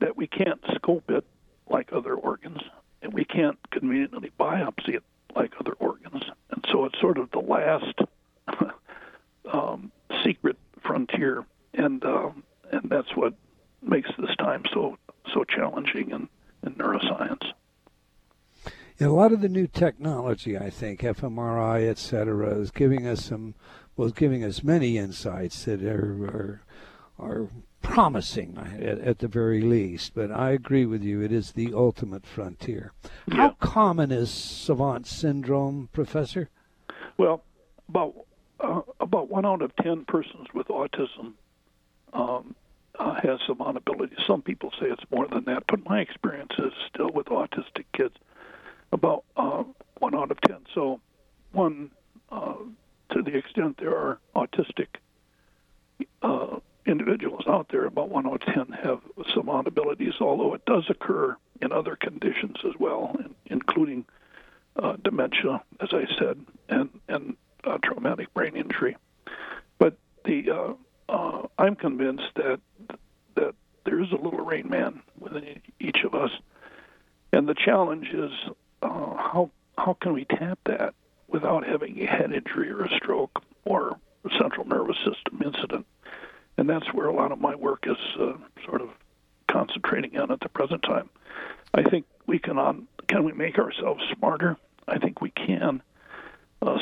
[0.00, 1.24] that we can't scope it
[1.68, 2.62] like other organs,
[3.02, 5.04] and we can't conveniently biopsy it
[5.36, 6.22] like other organs.
[6.50, 7.94] And so it's sort of the last
[9.52, 9.92] um,
[10.24, 11.44] secret frontier,
[11.74, 12.42] and um,
[12.72, 13.34] and that's what
[13.82, 14.96] makes this time so
[15.32, 16.28] so challenging in,
[16.64, 17.52] in neuroscience.
[18.98, 23.24] And a lot of the new technology, I think, fMRI, et cetera, is giving us
[23.24, 23.54] some,
[23.96, 26.62] well, giving us many insights that are are,
[27.18, 27.48] are
[27.80, 30.12] promising at, at the very least.
[30.14, 32.92] But I agree with you; it is the ultimate frontier.
[33.30, 36.50] How common is savant syndrome, Professor?
[37.16, 37.42] Well,
[37.88, 38.14] about
[38.62, 41.32] uh, about one out of ten persons with autism
[42.12, 42.54] um,
[42.98, 44.16] uh, has savant ability.
[44.26, 48.14] Some people say it's more than that, but my experience is still with autistic kids
[48.92, 49.64] about uh,
[49.98, 50.58] one out of ten.
[50.74, 51.00] So,
[51.52, 51.90] one
[52.30, 52.54] uh,
[53.12, 54.88] to the extent there are autistic
[56.22, 59.00] uh, individuals out there, about one out of ten have
[59.32, 60.14] savant abilities.
[60.20, 64.04] Although it does occur in other conditions as well, including
[64.76, 68.96] uh, dementia, as I said, and and uh, traumatic brain injury.
[69.78, 70.72] But the uh,
[71.08, 72.60] uh, I'm convinced that
[73.34, 73.54] that
[73.84, 76.30] there is a little rain man within each of us,
[77.32, 78.32] and the challenge is
[78.82, 80.94] uh, how how can we tap that
[81.28, 85.86] without having a head injury or a stroke or a central nervous system incident,
[86.56, 88.32] and that's where a lot of my work is uh,
[88.64, 88.90] sort of
[89.48, 91.08] concentrating on at the present time.
[91.74, 94.56] I think we can on can we make ourselves smarter?
[94.86, 95.82] I think we can.
[96.62, 96.76] Uh,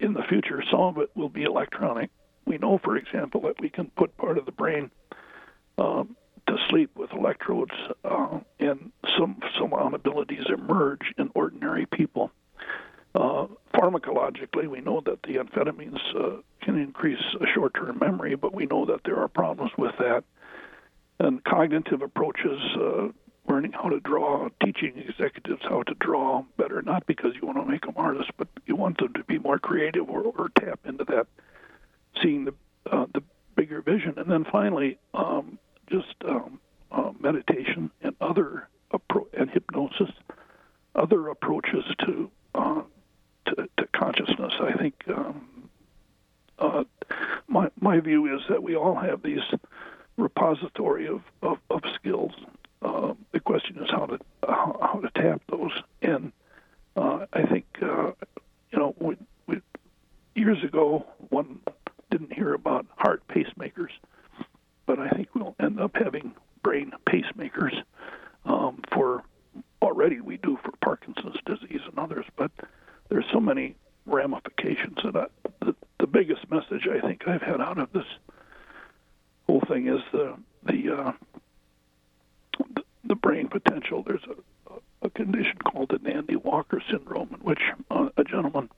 [0.00, 2.10] in the future, some of it will be electronic.
[2.44, 4.90] We know, for example, that we can put part of the brain
[5.78, 6.16] um,
[6.46, 7.72] to sleep with electrodes,
[8.04, 12.30] uh, and some some abilities emerge in ordinary people.
[13.14, 17.22] Uh, pharmacologically, we know that the amphetamines uh, can increase
[17.54, 20.24] short-term memory, but we know that there are problems with that.
[21.20, 23.08] And cognitive approaches, uh,
[23.48, 27.64] learning how to draw, teaching executives how to draw better, not because you want to
[27.64, 31.04] make them artists, but you want them to be more creative or, or tap into
[31.04, 31.26] that,
[32.22, 32.54] seeing the
[32.90, 33.22] uh, the
[33.56, 34.14] bigger vision.
[34.18, 35.58] And then finally, um,
[35.90, 36.60] just um,
[36.92, 40.10] uh, meditation and other appro- and hypnosis,
[40.94, 42.82] other approaches to uh,
[43.46, 44.54] to, to consciousness.
[44.60, 45.68] I think um,
[46.58, 46.84] uh,
[47.46, 49.42] my my view is that we all have these
[50.16, 52.32] repository of, of, of skills.
[52.84, 55.72] Uh, the question is how to how, how to tap those,
[56.02, 56.32] and
[56.96, 58.12] uh, I think uh,
[58.70, 59.16] you know we,
[59.46, 59.60] we,
[60.34, 61.60] years ago one
[62.10, 63.90] didn't hear about heart pacemakers,
[64.86, 67.74] but I think we'll end up having brain pacemakers
[68.44, 69.22] um, for
[69.80, 72.50] already we do for Parkinson's disease and others, but
[73.08, 73.76] there's so many
[74.06, 74.98] ramifications.
[75.02, 75.26] And I,
[75.60, 78.06] the, the biggest message I think I've had out of this
[79.46, 81.12] whole thing is the the uh,
[82.74, 84.02] the, the brain potential.
[84.02, 88.70] There's a, a condition called the Dandy Walker syndrome, in which uh, a gentleman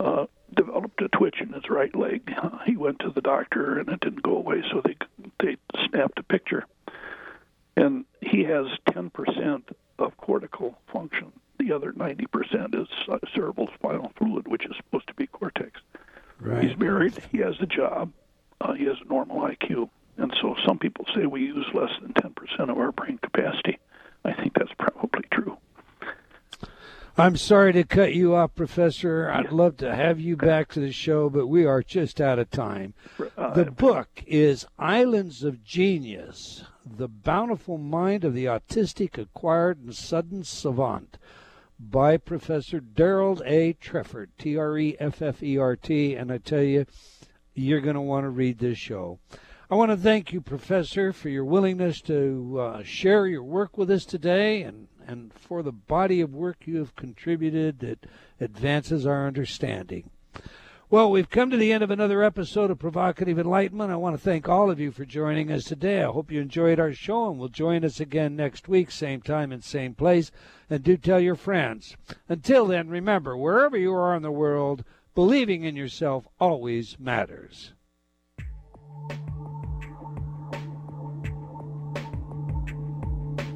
[0.00, 2.32] uh, developed a twitch in his right leg.
[2.36, 4.96] Uh, he went to the doctor, and it didn't go away, so they
[5.40, 5.56] they
[5.88, 6.64] snapped a picture,
[7.76, 9.62] and he has 10%
[9.98, 11.32] of cortical function.
[11.58, 15.80] The other 90% is uh, cerebral spinal fluid, which is supposed to be cortex.
[16.40, 16.64] Right.
[16.64, 17.20] He's married.
[17.32, 18.12] He has a job.
[18.60, 19.90] Uh, he has a normal IQ.
[20.16, 23.78] And so some people say we use less than 10% of our brain capacity.
[24.24, 25.56] I think that's probably true.
[27.20, 29.28] I'm sorry to cut you off, Professor.
[29.28, 32.48] I'd love to have you back to the show, but we are just out of
[32.48, 32.94] time.
[33.36, 39.96] Uh, The book is Islands of Genius The Bountiful Mind of the Autistic, Acquired, and
[39.96, 41.18] Sudden Savant
[41.80, 43.72] by Professor Darold A.
[43.72, 46.14] Treffert, T R E F F E R T.
[46.14, 46.86] And I tell you,
[47.52, 49.18] you're going to want to read this show.
[49.68, 53.90] I want to thank you, Professor, for your willingness to uh, share your work with
[53.90, 58.06] us today and, and for the body of work you have contributed that
[58.38, 60.10] advances our understanding.
[60.90, 63.90] Well, we've come to the end of another episode of Provocative Enlightenment.
[63.90, 66.02] I want to thank all of you for joining us today.
[66.02, 69.50] I hope you enjoyed our show and will join us again next week, same time
[69.50, 70.30] and same place.
[70.70, 71.96] And do tell your friends.
[72.28, 74.84] Until then, remember, wherever you are in the world,
[75.14, 77.72] believing in yourself always matters.